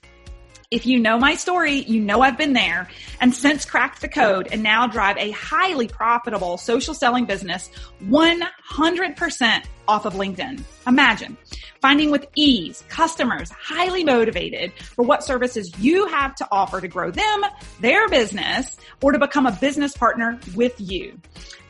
[0.75, 2.89] If you know my story, you know I've been there
[3.21, 7.69] and since cracked the code and now drive a highly profitable social selling business
[8.03, 10.61] 100% off of LinkedIn.
[10.85, 11.37] Imagine
[11.81, 17.09] finding with ease customers highly motivated for what services you have to offer to grow
[17.09, 17.45] them,
[17.79, 21.17] their business, or to become a business partner with you.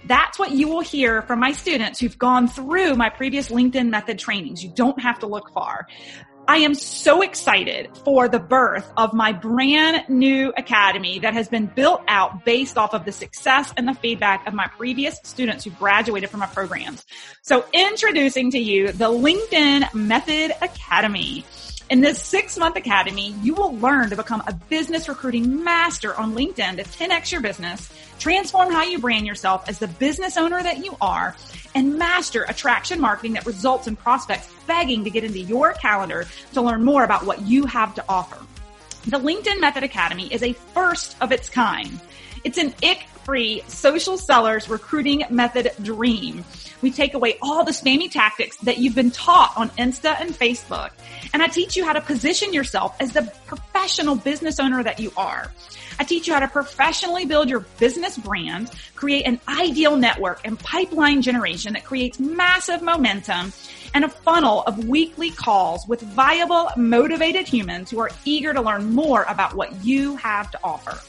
[0.05, 4.17] That's what you will hear from my students who've gone through my previous LinkedIn method
[4.17, 4.63] trainings.
[4.63, 5.85] You don't have to look far.
[6.47, 11.65] I am so excited for the birth of my brand new academy that has been
[11.65, 15.71] built out based off of the success and the feedback of my previous students who
[15.71, 17.03] graduated from my programs.
[17.41, 21.45] So introducing to you the LinkedIn Method Academy.
[21.87, 26.33] In this six month academy, you will learn to become a business recruiting master on
[26.33, 30.83] LinkedIn to 10x your business, transform how you brand yourself as the business owner that
[30.83, 31.35] you are,
[31.75, 36.61] and master attraction marketing that results in prospects begging to get into your calendar to
[36.61, 38.43] learn more about what you have to offer.
[39.03, 41.99] The LinkedIn Method Academy is a first of its kind.
[42.43, 46.43] It's an ick free social sellers recruiting method dream
[46.85, 50.91] We take away all the spammy tactics that you've been taught on Insta and Facebook.
[51.33, 55.11] And I teach you how to position yourself as the professional business owner that you
[55.17, 55.51] are.
[55.97, 60.59] I teach you how to professionally build your business brand, create an ideal network and
[60.59, 63.51] pipeline generation that creates massive momentum
[63.95, 68.93] and a funnel of weekly calls with viable, motivated humans who are eager to learn
[68.93, 70.99] more about what you have to offer.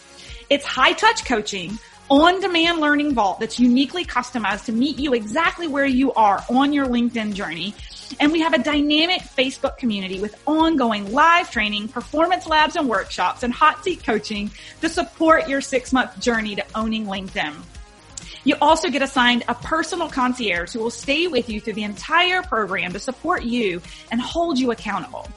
[0.48, 1.78] It's high touch coaching,
[2.08, 6.72] on demand learning vault that's uniquely customized to meet you exactly where you are on
[6.72, 7.74] your LinkedIn journey.
[8.20, 13.42] And we have a dynamic Facebook community with ongoing live training, performance labs and workshops
[13.42, 17.54] and hot seat coaching to support your six month journey to owning LinkedIn.
[18.44, 22.42] You also get assigned a personal concierge who will stay with you through the entire
[22.42, 25.28] program to support you and hold you accountable.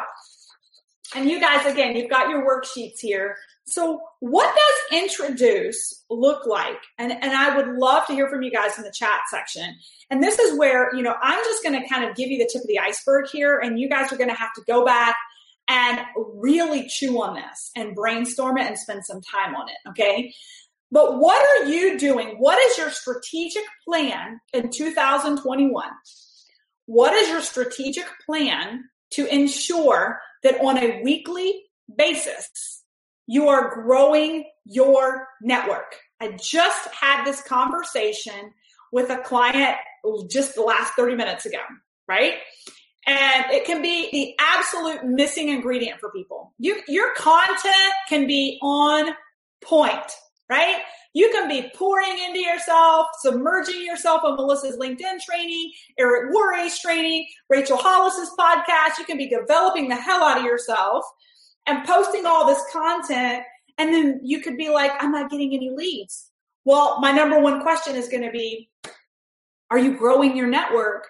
[1.15, 3.37] and you guys, again, you've got your worksheets here.
[3.67, 6.81] So what does introduce look like?
[6.97, 9.75] And, and I would love to hear from you guys in the chat section.
[10.09, 12.49] And this is where, you know, I'm just going to kind of give you the
[12.51, 15.15] tip of the iceberg here and you guys are going to have to go back
[15.67, 19.89] and really chew on this and brainstorm it and spend some time on it.
[19.89, 20.33] Okay.
[20.91, 22.35] But what are you doing?
[22.37, 25.89] What is your strategic plan in 2021
[26.87, 31.63] what is your strategic plan to ensure that on a weekly
[31.95, 32.83] basis,
[33.27, 35.97] you are growing your network?
[36.21, 38.53] I just had this conversation
[38.91, 39.75] with a client
[40.31, 41.59] just the last 30 minutes ago,
[42.07, 42.35] right?
[43.05, 46.53] And it can be the absolute missing ingredient for people.
[46.57, 49.11] You, your content can be on
[49.61, 50.11] point,
[50.49, 50.77] right?
[51.13, 57.27] You can be pouring into yourself, submerging yourself on Melissa's LinkedIn training, Eric Worre's training,
[57.49, 58.99] Rachel Hollis's podcast.
[58.99, 61.05] You can be developing the hell out of yourself
[61.65, 63.43] and posting all this content.
[63.77, 66.29] And then you could be like, I'm not getting any leads.
[66.65, 68.69] Well, my number one question is going to be,
[69.69, 71.07] are you growing your network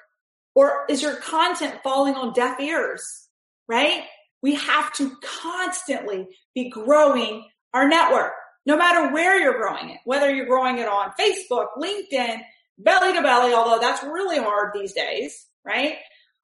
[0.55, 3.27] or is your content falling on deaf ears?
[3.67, 4.03] Right?
[4.41, 8.33] We have to constantly be growing our network
[8.67, 12.41] no matter where you're growing it, whether you're growing it on Facebook, LinkedIn,
[12.77, 15.95] belly to belly, although that's really hard these days, right?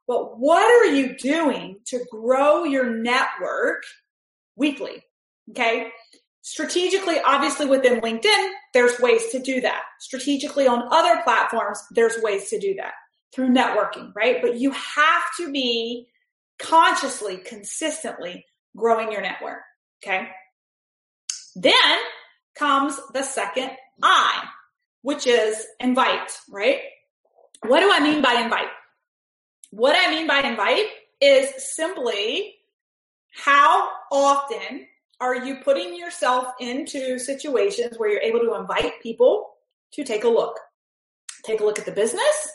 [0.08, 3.84] But what are you doing to grow your network
[4.56, 5.04] weekly?
[5.50, 5.90] Okay.
[6.42, 9.82] Strategically, obviously within LinkedIn, there's ways to do that.
[10.00, 12.94] Strategically on other platforms, there's ways to do that
[13.36, 14.42] through networking, right?
[14.42, 16.08] But you have to be
[16.58, 18.46] consciously, consistently
[18.78, 19.60] growing your network.
[20.02, 20.30] Okay.
[21.56, 21.98] Then
[22.56, 24.44] comes the second I,
[25.02, 26.80] which is invite, right?
[27.66, 28.68] What do I mean by invite?
[29.72, 30.88] What I mean by invite
[31.22, 32.56] is simply
[33.32, 34.88] how often
[35.20, 39.52] are you putting yourself into situations where you're able to invite people
[39.94, 40.60] to take a look?
[41.46, 42.52] Take a look at the business,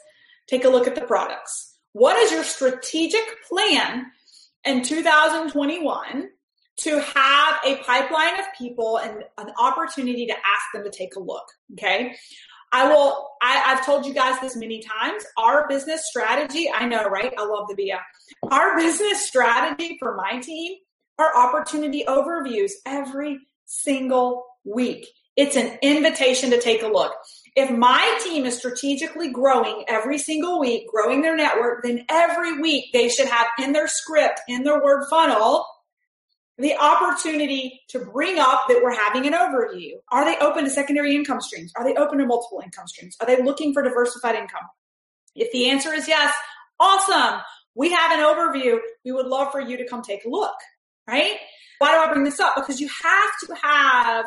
[0.47, 1.77] take a look at the products.
[1.93, 4.07] What is your strategic plan
[4.65, 6.29] in 2021
[6.79, 11.21] to have a pipeline of people and an opportunity to ask them to take a
[11.21, 11.47] look.
[11.73, 12.17] Okay.
[12.71, 15.25] I will, I, have told you guys this many times.
[15.39, 17.33] Our business strategy, I know, right?
[17.37, 18.01] I love the BS.
[18.51, 20.77] Our business strategy for my team
[21.19, 25.07] are opportunity overviews every single week.
[25.37, 27.15] It's an invitation to take a look.
[27.57, 32.93] If my team is strategically growing every single week, growing their network, then every week
[32.93, 35.65] they should have in their script, in their word funnel,
[36.59, 39.93] the opportunity to bring up that we're having an overview.
[40.11, 41.73] Are they open to secondary income streams?
[41.77, 43.17] Are they open to multiple income streams?
[43.21, 44.67] Are they looking for diversified income?
[45.37, 46.35] If the answer is yes,
[46.81, 47.41] awesome.
[47.77, 48.79] We have an overview.
[49.05, 50.57] We would love for you to come take a look,
[51.07, 51.37] right?
[51.79, 52.57] Why do I bring this up?
[52.57, 54.27] Because you have to have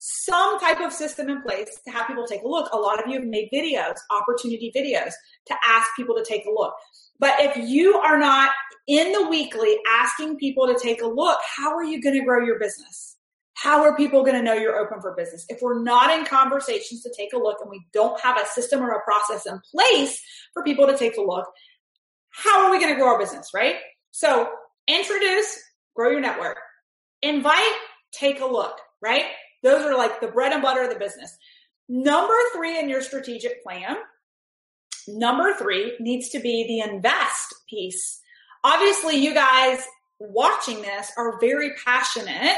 [0.00, 2.72] some type of system in place to have people take a look.
[2.72, 5.12] A lot of you have made videos, opportunity videos
[5.46, 6.74] to ask people to take a look.
[7.18, 8.50] But if you are not
[8.86, 12.44] in the weekly asking people to take a look, how are you going to grow
[12.44, 13.16] your business?
[13.54, 15.44] How are people going to know you're open for business?
[15.48, 18.80] If we're not in conversations to take a look and we don't have a system
[18.80, 20.22] or a process in place
[20.54, 21.46] for people to take a look,
[22.30, 23.76] how are we going to grow our business, right?
[24.12, 24.48] So
[24.86, 25.58] introduce,
[25.96, 26.58] grow your network.
[27.22, 27.72] Invite,
[28.12, 29.24] take a look, right?
[29.64, 31.36] Those are like the bread and butter of the business.
[31.88, 33.96] Number three in your strategic plan,
[35.08, 38.20] number three needs to be the invest piece.
[38.64, 39.82] Obviously, you guys
[40.20, 42.56] watching this are very passionate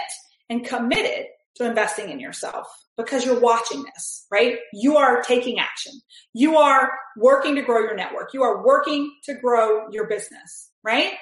[0.49, 1.27] and committed
[1.57, 4.59] to investing in yourself because you're watching this, right?
[4.73, 5.93] You are taking action.
[6.33, 8.31] You are working to grow your network.
[8.35, 11.15] You are working to grow your business, right?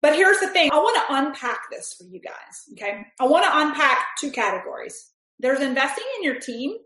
[0.00, 2.64] But here's the thing I want to unpack this for you guys.
[2.72, 3.04] Okay.
[3.18, 6.76] I want to unpack two categories there's investing in your team,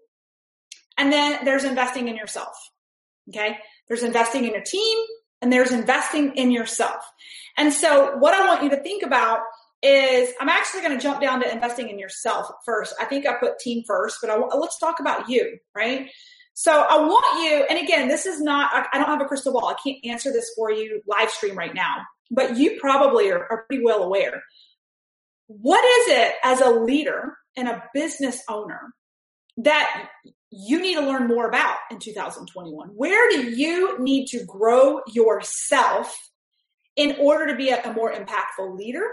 [0.99, 2.55] and then there's investing in yourself.
[3.29, 3.59] Okay.
[3.89, 4.99] There's investing in your team,
[5.41, 7.05] and there's investing in yourself.
[7.57, 9.41] And so, what I want you to think about
[9.83, 12.95] is I'm actually going to jump down to investing in yourself first.
[13.01, 16.09] I think I put team first, but I, let's talk about you, right?
[16.55, 19.69] So I want you, and again, this is not, I don't have a crystal ball.
[19.69, 21.97] I can't answer this for you live stream right now
[22.33, 24.43] but you probably are, are pretty well aware.
[25.47, 28.95] What is it as a leader and a business owner
[29.59, 30.09] that
[30.53, 32.89] you need to learn more about in 2021?
[32.89, 36.15] Where do you need to grow yourself
[36.97, 39.07] in order to be a, a, more impactful leader?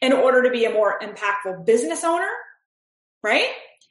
[0.00, 2.28] In order to be a more impactful business owner?
[3.22, 3.48] Right?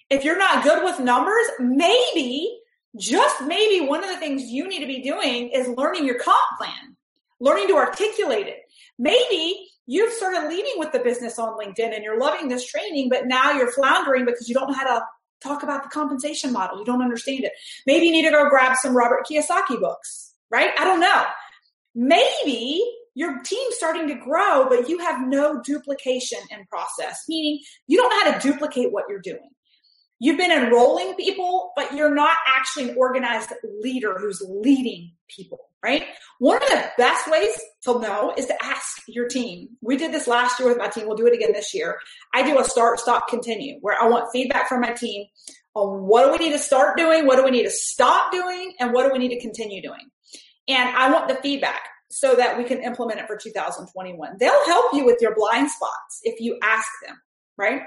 [0.09, 2.59] If you're not good with numbers, maybe,
[2.97, 6.57] just maybe one of the things you need to be doing is learning your comp
[6.57, 6.97] plan
[7.41, 8.59] learning to articulate it.
[8.97, 13.25] Maybe you've started leading with the business on LinkedIn and you're loving this training, but
[13.25, 15.05] now you're floundering because you don't know how to
[15.41, 16.79] talk about the compensation model.
[16.79, 17.53] You don't understand it.
[17.85, 20.71] Maybe you need to go grab some Robert Kiyosaki books, right?
[20.77, 21.25] I don't know.
[21.95, 22.83] Maybe
[23.15, 28.09] your team's starting to grow, but you have no duplication in process, meaning you don't
[28.09, 29.49] know how to duplicate what you're doing.
[30.19, 36.05] You've been enrolling people, but you're not actually an organized leader who's leading people right?
[36.39, 37.49] One of the best ways
[37.83, 39.69] to know is to ask your team.
[39.81, 41.07] We did this last year with my team.
[41.07, 41.97] We'll do it again this year.
[42.33, 45.25] I do a start, stop, continue where I want feedback from my team
[45.73, 47.25] on what do we need to start doing?
[47.25, 48.73] What do we need to stop doing?
[48.79, 50.09] And what do we need to continue doing?
[50.67, 54.35] And I want the feedback so that we can implement it for 2021.
[54.39, 57.15] They'll help you with your blind spots if you ask them,
[57.57, 57.81] right?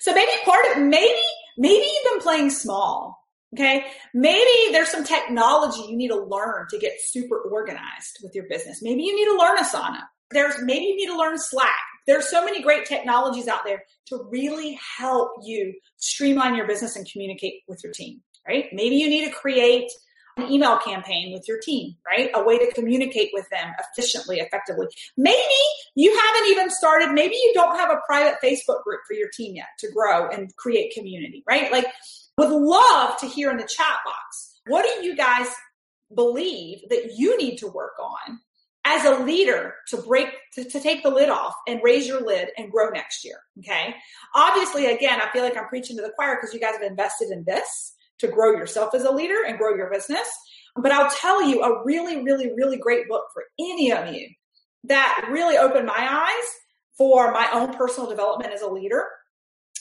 [0.00, 1.22] So maybe part of, maybe,
[1.56, 3.21] maybe you've been playing small
[3.54, 3.84] Okay.
[4.14, 8.80] Maybe there's some technology you need to learn to get super organized with your business.
[8.82, 10.00] Maybe you need to learn Asana.
[10.30, 11.68] There's maybe you need to learn Slack.
[12.06, 17.06] There's so many great technologies out there to really help you streamline your business and
[17.10, 18.66] communicate with your team, right?
[18.72, 19.90] Maybe you need to create
[20.38, 22.30] an email campaign with your team, right?
[22.34, 24.86] A way to communicate with them efficiently, effectively.
[25.16, 25.36] Maybe
[25.94, 29.54] you haven't even started, maybe you don't have a private Facebook group for your team
[29.54, 31.70] yet to grow and create community, right?
[31.70, 31.86] Like
[32.38, 34.60] would love to hear in the chat box.
[34.66, 35.48] What do you guys
[36.14, 38.38] believe that you need to work on
[38.84, 42.48] as a leader to break to, to, take the lid off and raise your lid
[42.58, 43.94] and grow next year okay
[44.34, 47.30] obviously again i feel like i'm preaching to the choir because you guys have invested
[47.30, 50.28] in this to grow yourself as a leader and grow your business
[50.76, 54.28] but i'll tell you a really really really great book for any of you
[54.84, 56.48] that really opened my eyes
[56.98, 59.06] for my own personal development as a leader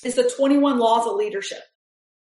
[0.03, 1.61] is the 21 laws of leadership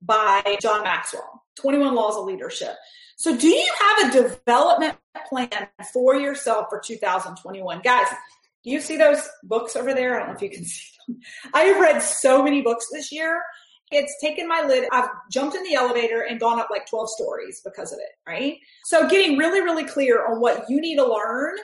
[0.01, 2.75] by John Maxwell, 21 Laws of Leadership.
[3.17, 4.97] So, do you have a development
[5.27, 7.81] plan for yourself for 2021?
[7.81, 8.07] Guys,
[8.63, 10.15] do you see those books over there?
[10.15, 11.19] I don't know if you can see them.
[11.53, 13.41] I have read so many books this year.
[13.91, 14.87] It's taken my lid.
[14.91, 18.57] I've jumped in the elevator and gone up like 12 stories because of it, right?
[18.85, 21.57] So, getting really, really clear on what you need to learn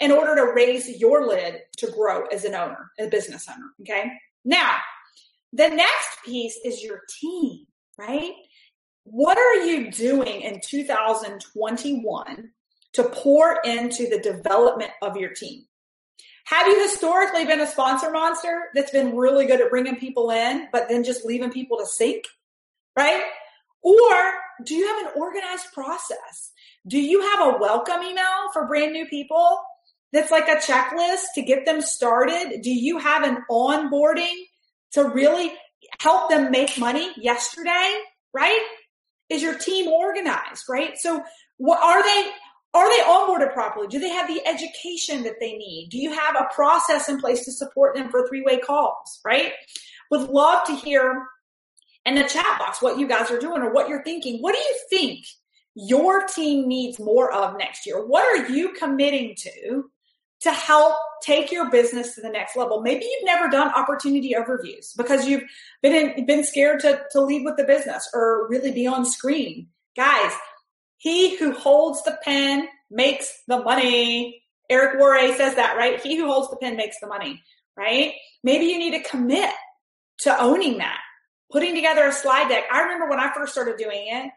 [0.00, 4.10] in order to raise your lid to grow as an owner, a business owner, okay?
[4.44, 4.78] Now,
[5.52, 7.66] the next piece is your team,
[7.98, 8.32] right?
[9.04, 12.50] What are you doing in 2021
[12.92, 15.64] to pour into the development of your team?
[16.44, 20.68] Have you historically been a sponsor monster that's been really good at bringing people in,
[20.72, 22.24] but then just leaving people to sink?
[22.96, 23.22] Right?
[23.82, 24.12] Or
[24.64, 26.52] do you have an organized process?
[26.86, 29.60] Do you have a welcome email for brand new people
[30.12, 32.60] that's like a checklist to get them started?
[32.62, 34.34] Do you have an onboarding
[34.92, 35.52] to really
[35.98, 37.94] help them make money yesterday?
[38.32, 38.60] Right?
[39.28, 40.64] Is your team organized?
[40.68, 40.98] Right?
[40.98, 41.22] So
[41.58, 42.30] what are they?
[42.72, 43.88] Are they onboarded properly?
[43.88, 45.88] Do they have the education that they need?
[45.90, 49.20] Do you have a process in place to support them for three way calls?
[49.24, 49.52] Right?
[50.10, 51.26] Would love to hear
[52.06, 54.40] in the chat box what you guys are doing or what you're thinking.
[54.40, 55.24] What do you think
[55.74, 58.04] your team needs more of next year?
[58.04, 59.90] What are you committing to
[60.42, 62.80] to help take your business to the next level?
[62.80, 65.44] Maybe you've never done opportunity overviews because you've
[65.82, 69.68] been in, been scared to, to lead with the business or really be on screen.
[69.96, 70.32] Guys,
[70.98, 74.42] he who holds the pen makes the money.
[74.68, 76.00] Eric Worre says that, right?
[76.00, 77.42] He who holds the pen makes the money,
[77.76, 78.14] right?
[78.42, 79.50] Maybe you need to commit
[80.20, 81.00] to owning that
[81.50, 82.64] putting together a slide deck.
[82.72, 84.30] I remember when I first started doing it,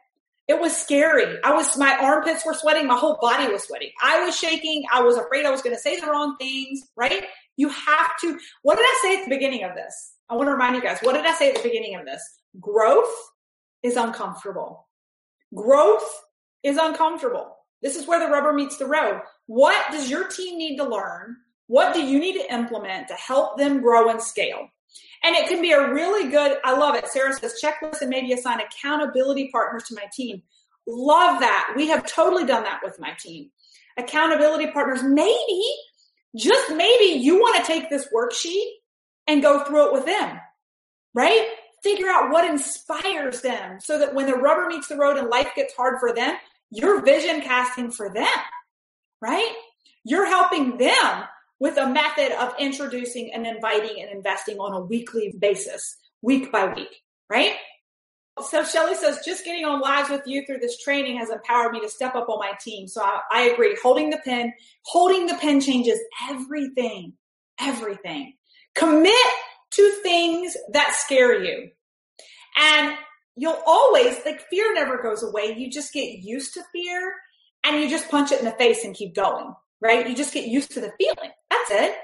[0.47, 1.37] it was scary.
[1.43, 2.87] I was, my armpits were sweating.
[2.87, 3.91] My whole body was sweating.
[4.03, 4.83] I was shaking.
[4.91, 7.23] I was afraid I was going to say the wrong things, right?
[7.55, 10.15] You have to, what did I say at the beginning of this?
[10.29, 12.21] I want to remind you guys, what did I say at the beginning of this?
[12.59, 13.13] Growth
[13.83, 14.87] is uncomfortable.
[15.55, 16.21] Growth
[16.63, 17.55] is uncomfortable.
[17.81, 19.21] This is where the rubber meets the road.
[19.45, 21.37] What does your team need to learn?
[21.67, 24.67] What do you need to implement to help them grow and scale?
[25.23, 27.07] And it can be a really good, I love it.
[27.07, 30.41] Sarah says checklist and maybe assign accountability partners to my team.
[30.85, 31.73] Love that.
[31.75, 33.49] We have totally done that with my team.
[33.97, 35.63] Accountability partners, maybe,
[36.35, 38.65] just maybe you want to take this worksheet
[39.27, 40.39] and go through it with them,
[41.13, 41.47] right?
[41.83, 45.51] Figure out what inspires them so that when the rubber meets the road and life
[45.55, 46.35] gets hard for them,
[46.69, 48.25] you're vision casting for them,
[49.21, 49.53] right?
[50.03, 51.23] You're helping them
[51.59, 56.73] with a method of introducing and inviting and investing on a weekly basis, week by
[56.73, 57.55] week, right?
[58.41, 61.81] So Shelly says, just getting on lives with you through this training has empowered me
[61.81, 62.87] to step up on my team.
[62.87, 63.77] So I, I agree.
[63.81, 65.99] Holding the pen, holding the pen changes
[66.29, 67.13] everything,
[67.59, 68.33] everything.
[68.73, 69.13] Commit
[69.71, 71.69] to things that scare you.
[72.57, 72.97] And
[73.35, 75.55] you'll always, like fear never goes away.
[75.55, 77.13] You just get used to fear
[77.63, 80.07] and you just punch it in the face and keep going right?
[80.09, 81.31] You just get used to the feeling.
[81.69, 81.95] That's it.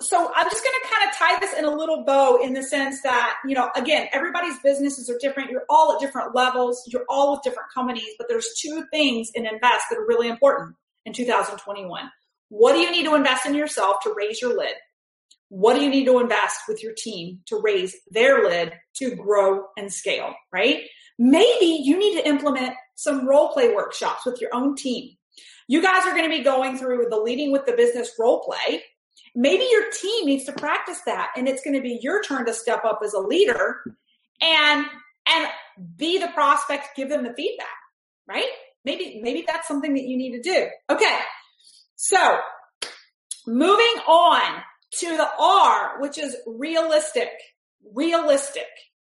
[0.00, 2.62] So I'm just going to kind of tie this in a little bow in the
[2.62, 5.50] sense that, you know, again, everybody's businesses are different.
[5.50, 6.84] You're all at different levels.
[6.86, 10.76] You're all with different companies, but there's two things in invest that are really important
[11.04, 12.10] in 2021.
[12.48, 14.74] What do you need to invest in yourself to raise your lid?
[15.48, 19.64] What do you need to invest with your team to raise their lid to grow
[19.76, 20.84] and scale, right?
[21.18, 25.16] Maybe you need to implement some role play workshops with your own team
[25.68, 28.82] you guys are going to be going through the leading with the business role play.
[29.38, 32.52] Maybe your team needs to practice that and it's going to be your turn to
[32.52, 33.84] step up as a leader
[34.42, 34.84] and
[35.28, 35.48] and
[35.96, 37.68] be the prospect, give them the feedback,
[38.26, 38.48] right?
[38.84, 40.66] Maybe maybe that's something that you need to do.
[40.90, 41.18] Okay.
[41.94, 42.40] So,
[43.46, 44.60] moving on
[44.98, 47.30] to the R, which is realistic.
[47.94, 48.66] Realistic.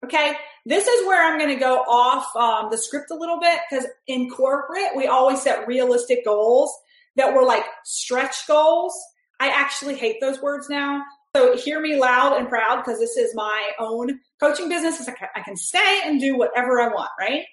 [0.04, 0.36] Okay.
[0.66, 3.86] This is where I'm going to go off um, the script a little bit because
[4.06, 6.72] in corporate, we always set realistic goals
[7.16, 8.94] that were like stretch goals.
[9.42, 11.02] I actually hate those words now.
[11.34, 15.08] So hear me loud and proud because this is my own coaching business.
[15.34, 17.44] I can say and do whatever I want, right?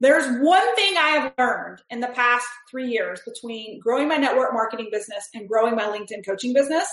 [0.00, 4.52] There's one thing I have learned in the past three years between growing my network
[4.52, 6.86] marketing business and growing my LinkedIn coaching business.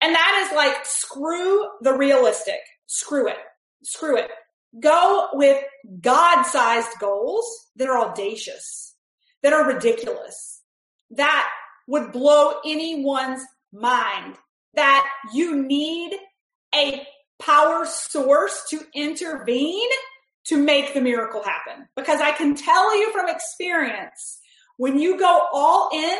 [0.00, 2.60] And that is like, screw the realistic.
[2.86, 3.36] Screw it
[3.82, 4.30] screw it.
[4.78, 5.62] Go with
[6.00, 8.94] God sized goals that are audacious,
[9.42, 10.62] that are ridiculous,
[11.10, 11.48] that
[11.90, 14.36] would blow anyone's mind,
[14.74, 16.16] that you need
[16.72, 17.04] a
[17.42, 19.88] power source to intervene
[20.44, 21.88] to make the miracle happen.
[21.96, 24.38] Because I can tell you from experience,
[24.76, 26.18] when you go all in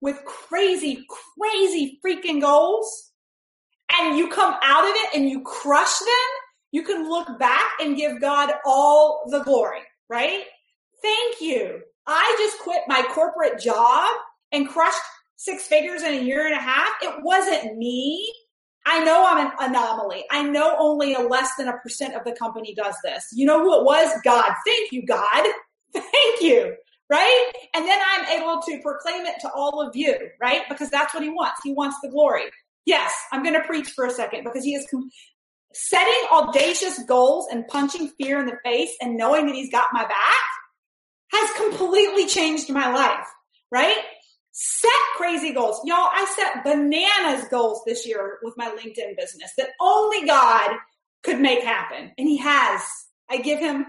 [0.00, 1.06] with crazy,
[1.38, 3.12] crazy freaking goals
[4.00, 6.30] and you come out of it and you crush them,
[6.72, 10.42] you can look back and give God all the glory, right?
[11.00, 11.80] Thank you.
[12.08, 14.08] I just quit my corporate job
[14.50, 15.00] and crushed
[15.42, 16.88] six figures in a year and a half.
[17.02, 18.32] It wasn't me.
[18.86, 20.24] I know I'm an anomaly.
[20.30, 23.28] I know only a less than a percent of the company does this.
[23.32, 24.10] You know who it was?
[24.24, 24.52] God.
[24.66, 25.46] Thank you, God.
[25.92, 26.74] Thank you.
[27.10, 27.52] Right?
[27.74, 30.62] And then I'm able to proclaim it to all of you, right?
[30.68, 31.60] Because that's what he wants.
[31.62, 32.44] He wants the glory.
[32.86, 34.86] Yes, I'm going to preach for a second because he is
[35.74, 40.04] setting audacious goals and punching fear in the face and knowing that he's got my
[40.04, 40.52] back
[41.32, 43.26] has completely changed my life,
[43.70, 43.98] right?
[44.52, 45.80] Set crazy goals.
[45.84, 50.76] Y'all, I set bananas goals this year with my LinkedIn business that only God
[51.22, 52.12] could make happen.
[52.18, 52.82] And he has.
[53.30, 53.86] I give him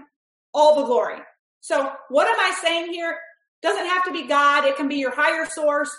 [0.54, 1.18] all the glory.
[1.60, 3.18] So what am I saying here?
[3.62, 4.64] Doesn't have to be God.
[4.64, 5.94] It can be your higher source.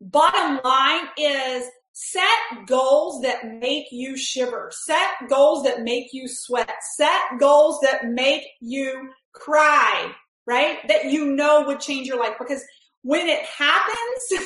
[0.00, 4.70] Bottom line is set goals that make you shiver.
[4.72, 6.70] Set goals that make you sweat.
[6.96, 10.12] Set goals that make you cry,
[10.46, 10.78] right?
[10.88, 12.62] That you know would change your life because
[13.04, 14.22] when it happens,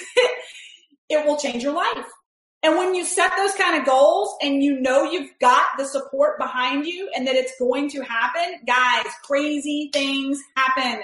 [1.09, 2.07] it will change your life.
[2.63, 6.39] And when you set those kind of goals and you know you've got the support
[6.39, 11.03] behind you and that it's going to happen, guys, crazy things happen.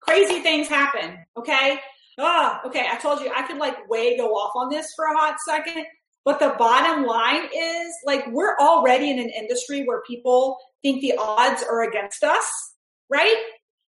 [0.00, 1.18] Crazy things happen.
[1.36, 1.78] Okay.
[2.16, 2.86] Oh, okay.
[2.90, 5.84] I told you I could like way go off on this for a hot second,
[6.24, 11.14] but the bottom line is like we're already in an industry where people think the
[11.18, 12.74] odds are against us,
[13.10, 13.36] right?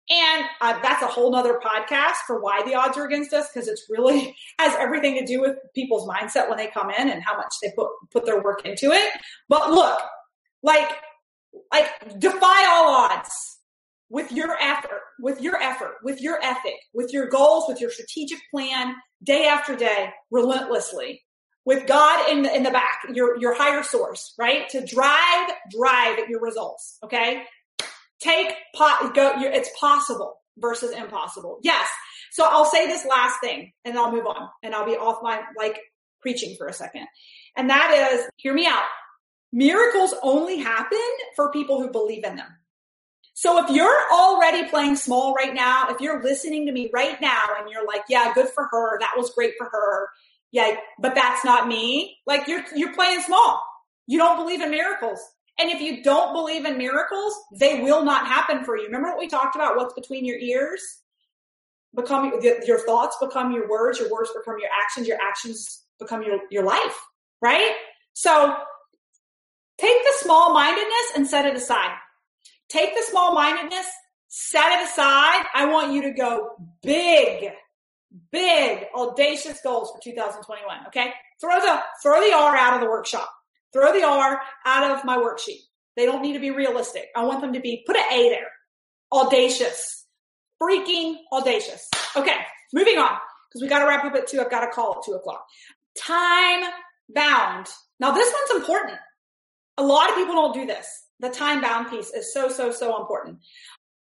[0.09, 3.67] And uh, that's a whole nother podcast for why the odds are against us because
[3.67, 7.37] it's really has everything to do with people's mindset when they come in and how
[7.37, 9.11] much they put put their work into it.
[9.47, 9.99] But look,
[10.63, 10.89] like
[11.71, 13.57] like defy all odds
[14.09, 18.39] with your effort, with your effort, with your ethic, with your goals, with your strategic
[18.51, 21.21] plan, day after day, relentlessly,
[21.65, 24.67] with God in the in the back, your your higher source, right?
[24.69, 26.97] To drive drive your results.
[27.03, 27.43] Okay,
[28.19, 31.59] take pot go it's possible versus impossible.
[31.63, 31.87] Yes.
[32.31, 35.41] So i'll say this last thing and i'll move on and i'll be off my
[35.57, 35.79] like
[36.21, 37.07] preaching for a second.
[37.55, 38.83] And that is hear me out.
[39.51, 40.99] Miracles only happen
[41.35, 42.49] for people who believe in them.
[43.33, 47.43] So if you're already playing small right now if you're listening to me right now
[47.59, 50.09] and you're like yeah good for her that was great for her
[50.51, 53.63] yeah but that's not me like you're you're playing small.
[54.07, 55.19] You don't believe in miracles
[55.59, 58.85] and if you don't believe in miracles, they will not happen for you.
[58.85, 59.75] Remember what we talked about?
[59.75, 60.81] What's between your ears?
[61.93, 66.39] Become your thoughts become your words, your words become your actions, your actions become your,
[66.51, 66.95] your life,
[67.41, 67.73] right?
[68.13, 68.55] So
[69.79, 71.95] take the small mindedness and set it aside.
[72.69, 73.87] Take the small mindedness,
[74.27, 75.45] set it aside.
[75.53, 76.51] I want you to go
[76.83, 77.51] big,
[78.31, 80.87] big, audacious goals for 2021.
[80.87, 81.11] Okay.
[81.41, 83.29] Throw the, throw the R out of the workshop.
[83.73, 85.61] Throw the R out of my worksheet.
[85.95, 87.07] They don't need to be realistic.
[87.15, 88.51] I want them to be, put an A there.
[89.11, 90.05] Audacious.
[90.61, 91.89] Freaking audacious.
[92.15, 92.35] Okay,
[92.73, 93.17] moving on,
[93.49, 94.41] because we got to wrap up at two.
[94.41, 95.45] I've got to call at two o'clock.
[95.97, 96.69] Time
[97.13, 97.67] bound.
[97.99, 98.97] Now, this one's important.
[99.77, 100.87] A lot of people don't do this.
[101.19, 103.39] The time bound piece is so, so, so important.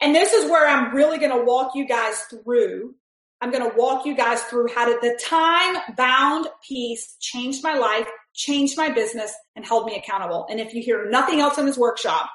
[0.01, 2.95] And this is where I'm really going to walk you guys through.
[3.41, 7.75] I'm going to walk you guys through how did the time bound piece change my
[7.75, 10.47] life changed my business and held me accountable.
[10.51, 12.31] And if you hear nothing else in this workshop,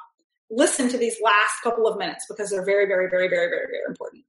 [0.49, 3.83] listen to these last couple of minutes because they're very, very, very, very, very, very
[3.87, 4.23] important.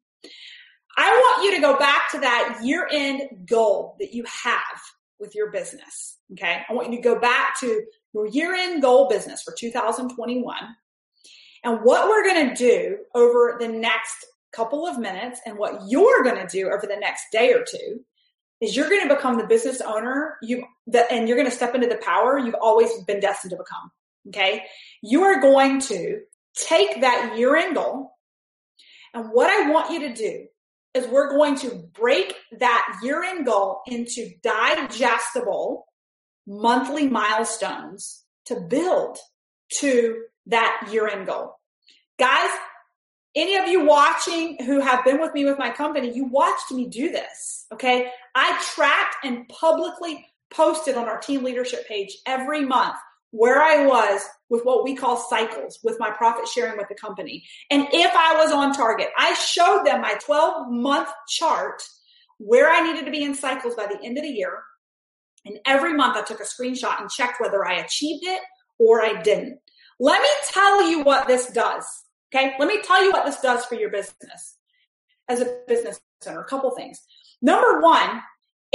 [0.97, 4.81] I want you to go back to that year end goal that you have
[5.19, 6.19] with your business.
[6.33, 6.63] Okay.
[6.69, 7.83] I want you to go back to
[8.15, 10.57] your year end goal business for 2021.
[11.65, 16.23] And what we're going to do over the next couple of minutes and what you're
[16.23, 18.01] going to do over the next day or two
[18.61, 21.75] is you're going to become the business owner you that and you're going to step
[21.75, 23.91] into the power you've always been destined to become
[24.29, 24.63] okay
[25.03, 26.21] you are going to
[26.55, 28.13] take that year end goal
[29.15, 30.47] and what i want you to do
[30.95, 35.87] is we're going to break that year end goal into digestible
[36.47, 39.19] monthly milestones to build
[39.71, 41.55] to that year end goal
[42.19, 42.51] guys
[43.37, 46.89] any of you watching who have been with me with my company, you watched me
[46.89, 47.67] do this.
[47.71, 48.11] Okay.
[48.35, 52.97] I tracked and publicly posted on our team leadership page every month
[53.31, 57.45] where I was with what we call cycles with my profit sharing with the company.
[57.71, 61.83] And if I was on target, I showed them my 12 month chart
[62.39, 64.63] where I needed to be in cycles by the end of the year.
[65.45, 68.41] And every month I took a screenshot and checked whether I achieved it
[68.79, 69.59] or I didn't.
[69.99, 71.85] Let me tell you what this does.
[72.35, 72.55] Okay.
[72.59, 74.57] Let me tell you what this does for your business
[75.29, 76.41] as a business owner.
[76.41, 77.01] A couple things.
[77.41, 78.23] Number one,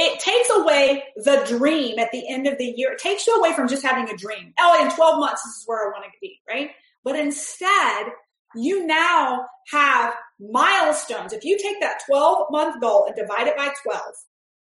[0.02, 2.92] it takes away the dream at the end of the year.
[2.94, 4.54] It takes you away from just having a dream.
[4.60, 6.72] Oh, in 12 months, this is where I want to be, right?
[7.04, 8.08] But instead,
[8.56, 11.34] you now have milestones.
[11.34, 14.02] If you take that 12 month goal and divide it by 12,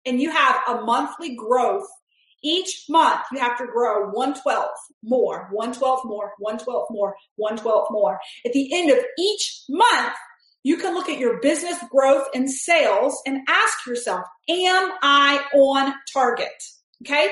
[0.07, 1.86] and you have a monthly growth
[2.43, 4.68] each month you have to grow 112
[5.05, 8.18] more, 112 more, 112 more, 112 more.
[8.47, 10.14] At the end of each month,
[10.62, 15.94] you can look at your business growth and sales and ask yourself, am I on
[16.12, 16.48] target?
[17.02, 17.30] Okay.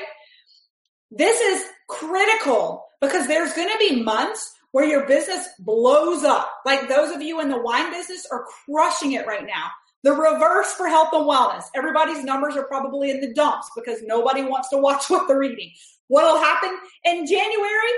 [1.11, 6.51] This is critical because there's going to be months where your business blows up.
[6.65, 9.67] Like those of you in the wine business are crushing it right now.
[10.05, 11.65] The reverse for health and wellness.
[11.75, 15.73] Everybody's numbers are probably in the dumps because nobody wants to watch what they're eating.
[16.09, 16.71] What'll happen
[17.05, 17.93] in January?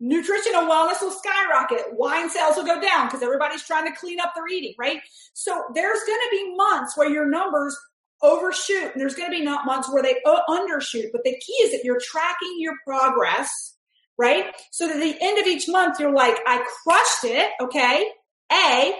[0.00, 1.92] Nutrition and wellness will skyrocket.
[1.92, 5.00] Wine sales will go down because everybody's trying to clean up their eating, right?
[5.34, 7.78] So there's going to be months where your numbers
[8.22, 10.16] overshoot and there's going to be not months where they
[10.48, 11.12] undershoot.
[11.12, 13.76] But the key is that you're tracking your progress,
[14.18, 14.46] right?
[14.72, 17.50] So that at the end of each month, you're like, I crushed it.
[17.60, 18.06] Okay.
[18.52, 18.94] A,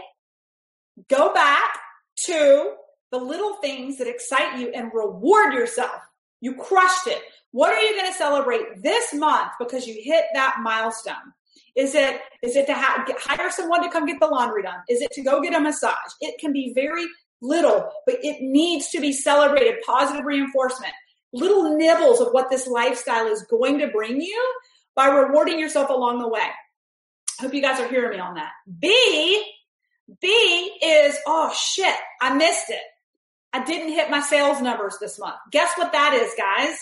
[1.09, 1.79] go back
[2.27, 2.75] to
[3.11, 6.01] the little things that excite you and reward yourself.
[6.41, 7.23] You crushed it.
[7.53, 11.35] What are you going to celebrate this month because you hit that milestone?
[11.77, 14.79] Is it is it to ha- hire someone to come get the laundry done?
[14.89, 15.95] Is it to go get a massage?
[16.21, 17.07] It can be very
[17.41, 19.77] little, but it needs to be celebrated.
[19.87, 20.93] Positive reinforcement,
[21.33, 24.55] little nibbles of what this lifestyle is going to bring you
[24.95, 26.49] by rewarding yourself along the way.
[27.41, 28.51] Hope you guys are hearing me on that.
[28.79, 29.45] B,
[30.21, 32.83] B is, oh shit, I missed it.
[33.53, 35.37] I didn't hit my sales numbers this month.
[35.51, 36.77] Guess what that is, guys?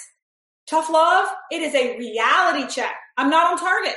[0.68, 2.94] Tough love, it is a reality check.
[3.16, 3.96] I'm not on target.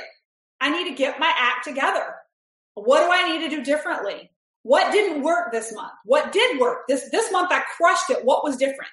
[0.60, 2.14] I need to get my act together.
[2.74, 4.30] What do I need to do differently?
[4.62, 5.92] What didn't work this month?
[6.04, 6.86] What did work?
[6.88, 8.24] This this month I crushed it.
[8.24, 8.90] What was different?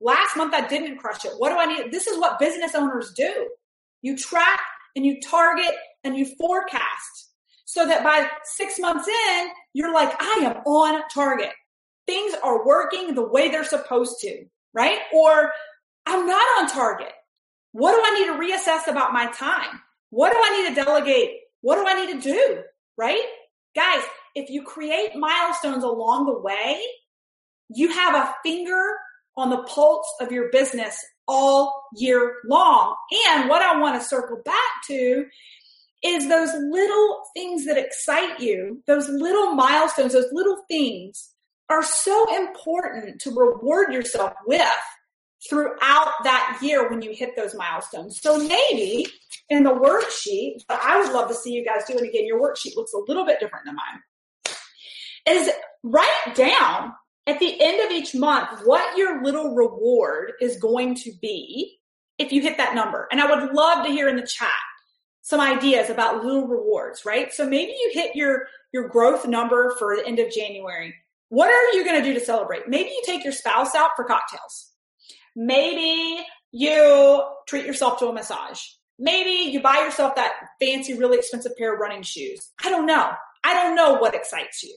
[0.00, 1.32] Last month I didn't crush it.
[1.38, 1.90] What do I need?
[1.90, 3.48] This is what business owners do.
[4.02, 4.60] You track
[4.94, 5.74] and you target
[6.04, 7.30] and you forecast
[7.64, 11.50] so that by six months in, you're like, I am on target.
[12.06, 14.98] Things are working the way they're supposed to, right?
[15.12, 15.50] Or
[16.06, 17.12] I'm not on target.
[17.72, 19.80] What do I need to reassess about my time?
[20.10, 21.30] What do I need to delegate?
[21.60, 22.62] What do I need to do?
[22.96, 23.22] Right?
[23.74, 24.02] Guys,
[24.34, 26.80] if you create milestones along the way,
[27.68, 28.94] you have a finger
[29.36, 32.94] on the pulse of your business all year long.
[33.28, 34.54] And what I want to circle back
[34.86, 35.26] to
[36.04, 41.30] is those little things that excite you, those little milestones, those little things
[41.68, 44.62] are so important to reward yourself with
[45.48, 48.20] throughout that year when you hit those milestones.
[48.20, 49.06] So maybe
[49.48, 52.26] in the worksheet, I would love to see you guys do it again.
[52.26, 54.00] Your worksheet looks a little bit different than mine
[55.26, 55.50] is
[55.82, 56.92] write down
[57.26, 61.78] at the end of each month what your little reward is going to be
[62.18, 63.08] if you hit that number.
[63.10, 64.48] And I would love to hear in the chat
[65.22, 67.32] some ideas about little rewards, right?
[67.32, 70.94] So maybe you hit your your growth number for the end of January.
[71.28, 72.68] What are you going to do to celebrate?
[72.68, 74.72] Maybe you take your spouse out for cocktails.
[75.34, 78.60] Maybe you treat yourself to a massage.
[78.98, 82.52] Maybe you buy yourself that fancy, really expensive pair of running shoes.
[82.64, 83.12] I don't know.
[83.44, 84.74] I don't know what excites you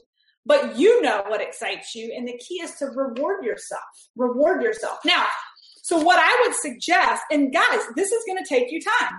[0.50, 2.12] but you know what excites you.
[2.16, 3.84] And the key is to reward yourself.
[4.16, 4.98] Reward yourself.
[5.06, 5.26] Now,
[5.84, 9.14] so what I would suggest, and guys, this is going to take you time.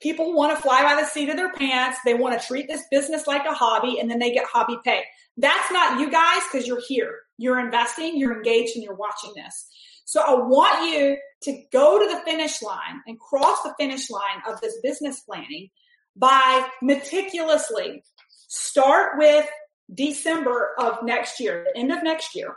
[0.00, 1.98] People want to fly by the seat of their pants.
[2.04, 5.02] They want to treat this business like a hobby and then they get hobby pay.
[5.36, 7.14] That's not you guys because you're here.
[7.36, 9.66] You're investing, you're engaged, and you're watching this.
[10.04, 14.42] So I want you to go to the finish line and cross the finish line
[14.48, 15.68] of this business planning
[16.16, 18.02] by meticulously
[18.48, 19.46] start with
[19.94, 22.56] December of next year, the end of next year,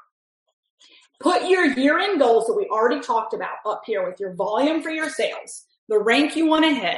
[1.20, 4.82] put your year end goals that we already talked about up here with your volume
[4.82, 6.98] for your sales, the rank you want to hit.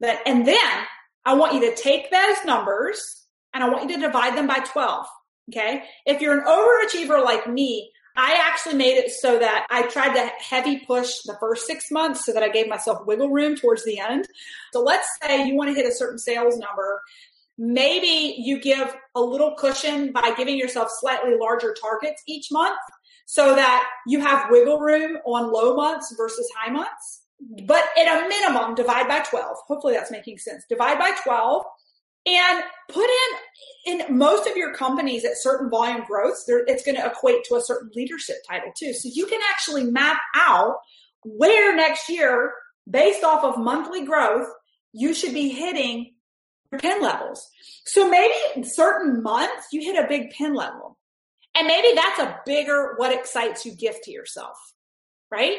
[0.00, 0.86] That, and then
[1.24, 4.60] I want you to take those numbers and I want you to divide them by
[4.60, 5.06] 12.
[5.50, 5.82] Okay.
[6.06, 10.30] If you're an overachiever like me, I actually made it so that I tried to
[10.42, 13.98] heavy push the first six months so that I gave myself wiggle room towards the
[13.98, 14.26] end.
[14.72, 17.00] So let's say you want to hit a certain sales number
[17.58, 22.78] Maybe you give a little cushion by giving yourself slightly larger targets each month
[23.26, 27.22] so that you have wiggle room on low months versus high months.
[27.42, 27.66] Mm-hmm.
[27.66, 29.56] But at a minimum, divide by 12.
[29.66, 30.64] Hopefully that's making sense.
[30.68, 31.64] Divide by 12
[32.26, 37.06] and put in in most of your companies at certain volume growths, it's going to
[37.06, 38.92] equate to a certain leadership title too.
[38.92, 40.76] So you can actually map out
[41.24, 42.52] where next year,
[42.88, 44.48] based off of monthly growth,
[44.92, 46.14] you should be hitting
[46.78, 47.48] pin levels.
[47.86, 50.98] So maybe in certain months you hit a big pin level.
[51.54, 54.56] And maybe that's a bigger what excites you gift to yourself,
[55.30, 55.58] right?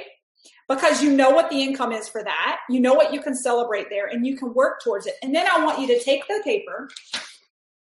[0.68, 2.60] Because you know what the income is for that.
[2.70, 5.16] You know what you can celebrate there and you can work towards it.
[5.24, 6.90] And then I want you to take the paper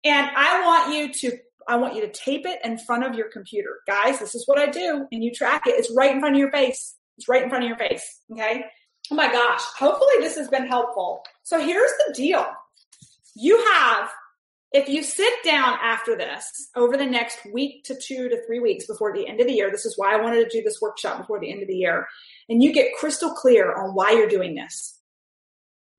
[0.03, 1.37] and I want you to
[1.67, 3.81] I want you to tape it in front of your computer.
[3.85, 5.75] Guys, this is what I do and you track it.
[5.77, 6.95] It's right in front of your face.
[7.17, 8.65] It's right in front of your face, okay?
[9.11, 11.21] Oh my gosh, hopefully this has been helpful.
[11.43, 12.45] So here's the deal
[13.35, 14.09] you have
[14.71, 18.85] if you sit down after this over the next week to two to three weeks
[18.85, 21.17] before the end of the year, this is why I wanted to do this workshop
[21.17, 22.07] before the end of the year,
[22.47, 24.99] and you get crystal clear on why you're doing this,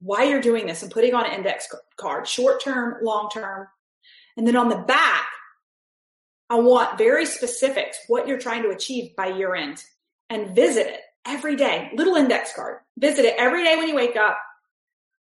[0.00, 1.66] why you're doing this, and putting on an index
[1.96, 3.66] card, short term, long term.
[4.36, 5.26] And then on the back,
[6.48, 9.82] I want very specifics, what you're trying to achieve by year end
[10.28, 11.90] and visit it every day.
[11.94, 12.78] Little index card.
[12.98, 14.38] Visit it every day when you wake up,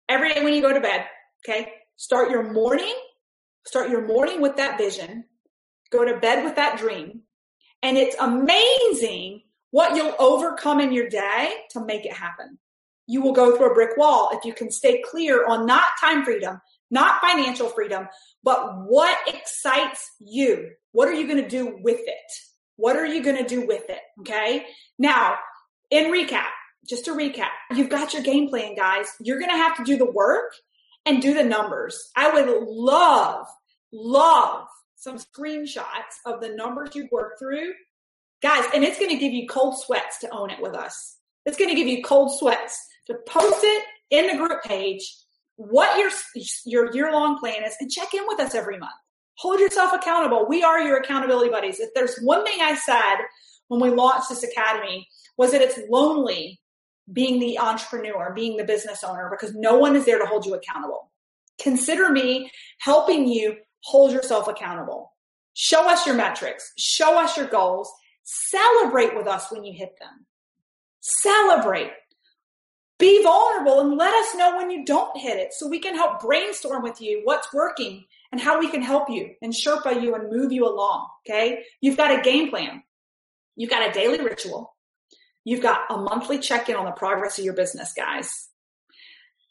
[0.08, 1.06] every day when you go to bed.
[1.46, 1.70] Okay.
[1.96, 2.94] Start your morning,
[3.66, 5.24] start your morning with that vision,
[5.90, 7.22] go to bed with that dream.
[7.82, 12.58] And it's amazing what you'll overcome in your day to make it happen.
[13.06, 16.24] You will go through a brick wall if you can stay clear on not time
[16.24, 16.60] freedom,
[16.90, 18.08] not financial freedom,
[18.42, 20.70] but what excites you.
[20.92, 22.32] What are you going to do with it?
[22.76, 24.00] What are you going to do with it?
[24.20, 24.64] Okay.
[24.98, 25.36] Now,
[25.90, 26.46] in recap,
[26.88, 29.08] just to recap, you've got your game plan, guys.
[29.20, 30.52] You're going to have to do the work
[31.06, 32.10] and do the numbers.
[32.16, 33.46] I would love,
[33.92, 37.72] love some screenshots of the numbers you work through.
[38.42, 41.16] Guys, and it's going to give you cold sweats to own it with us.
[41.46, 45.16] It's going to give you cold sweats to post it in the group page,
[45.56, 46.10] what your,
[46.64, 48.92] your year long plan is, and check in with us every month.
[49.38, 50.46] Hold yourself accountable.
[50.48, 51.78] We are your accountability buddies.
[51.78, 53.16] If there's one thing I said
[53.68, 56.60] when we launched this academy was that it's lonely
[57.12, 60.54] being the entrepreneur, being the business owner, because no one is there to hold you
[60.54, 61.10] accountable.
[61.60, 65.12] Consider me helping you hold yourself accountable.
[65.54, 67.90] Show us your metrics, show us your goals,
[68.24, 70.26] celebrate with us when you hit them.
[71.00, 71.92] Celebrate.
[72.98, 76.20] Be vulnerable and let us know when you don't hit it so we can help
[76.20, 80.30] brainstorm with you what's working and how we can help you and Sherpa you and
[80.30, 81.06] move you along.
[81.26, 81.62] Okay.
[81.80, 82.82] You've got a game plan.
[83.54, 84.75] You've got a daily ritual.
[85.46, 88.48] You've got a monthly check in on the progress of your business, guys.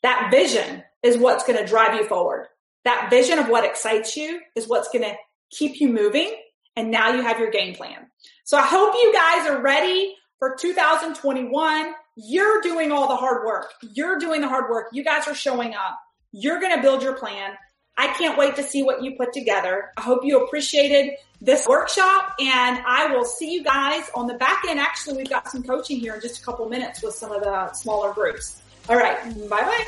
[0.04, 2.48] That vision is what's going to drive you forward.
[2.84, 5.16] That vision of what excites you is what's going to
[5.52, 6.36] keep you moving.
[6.76, 8.08] And now you have your game plan.
[8.44, 11.94] So I hope you guys are ready for 2021.
[12.18, 13.72] You're doing all the hard work.
[13.82, 14.88] You're doing the hard work.
[14.92, 15.98] You guys are showing up.
[16.34, 17.54] You're going to build your plan.
[17.98, 19.92] I can't wait to see what you put together.
[19.98, 24.64] I hope you appreciated this workshop and I will see you guys on the back
[24.68, 24.80] end.
[24.80, 27.72] Actually, we've got some coaching here in just a couple minutes with some of the
[27.74, 28.62] smaller groups.
[28.90, 29.18] All right.
[29.50, 29.86] Bye bye.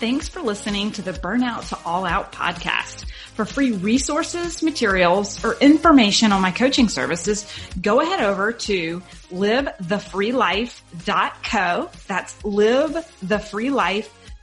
[0.00, 3.04] Thanks for listening to the Burnout to All Out podcast.
[3.34, 7.46] For free resources, materials, or information on my coaching services,
[7.80, 11.90] go ahead over to livethefreelife.co.
[12.06, 14.17] That's livethefreelife.co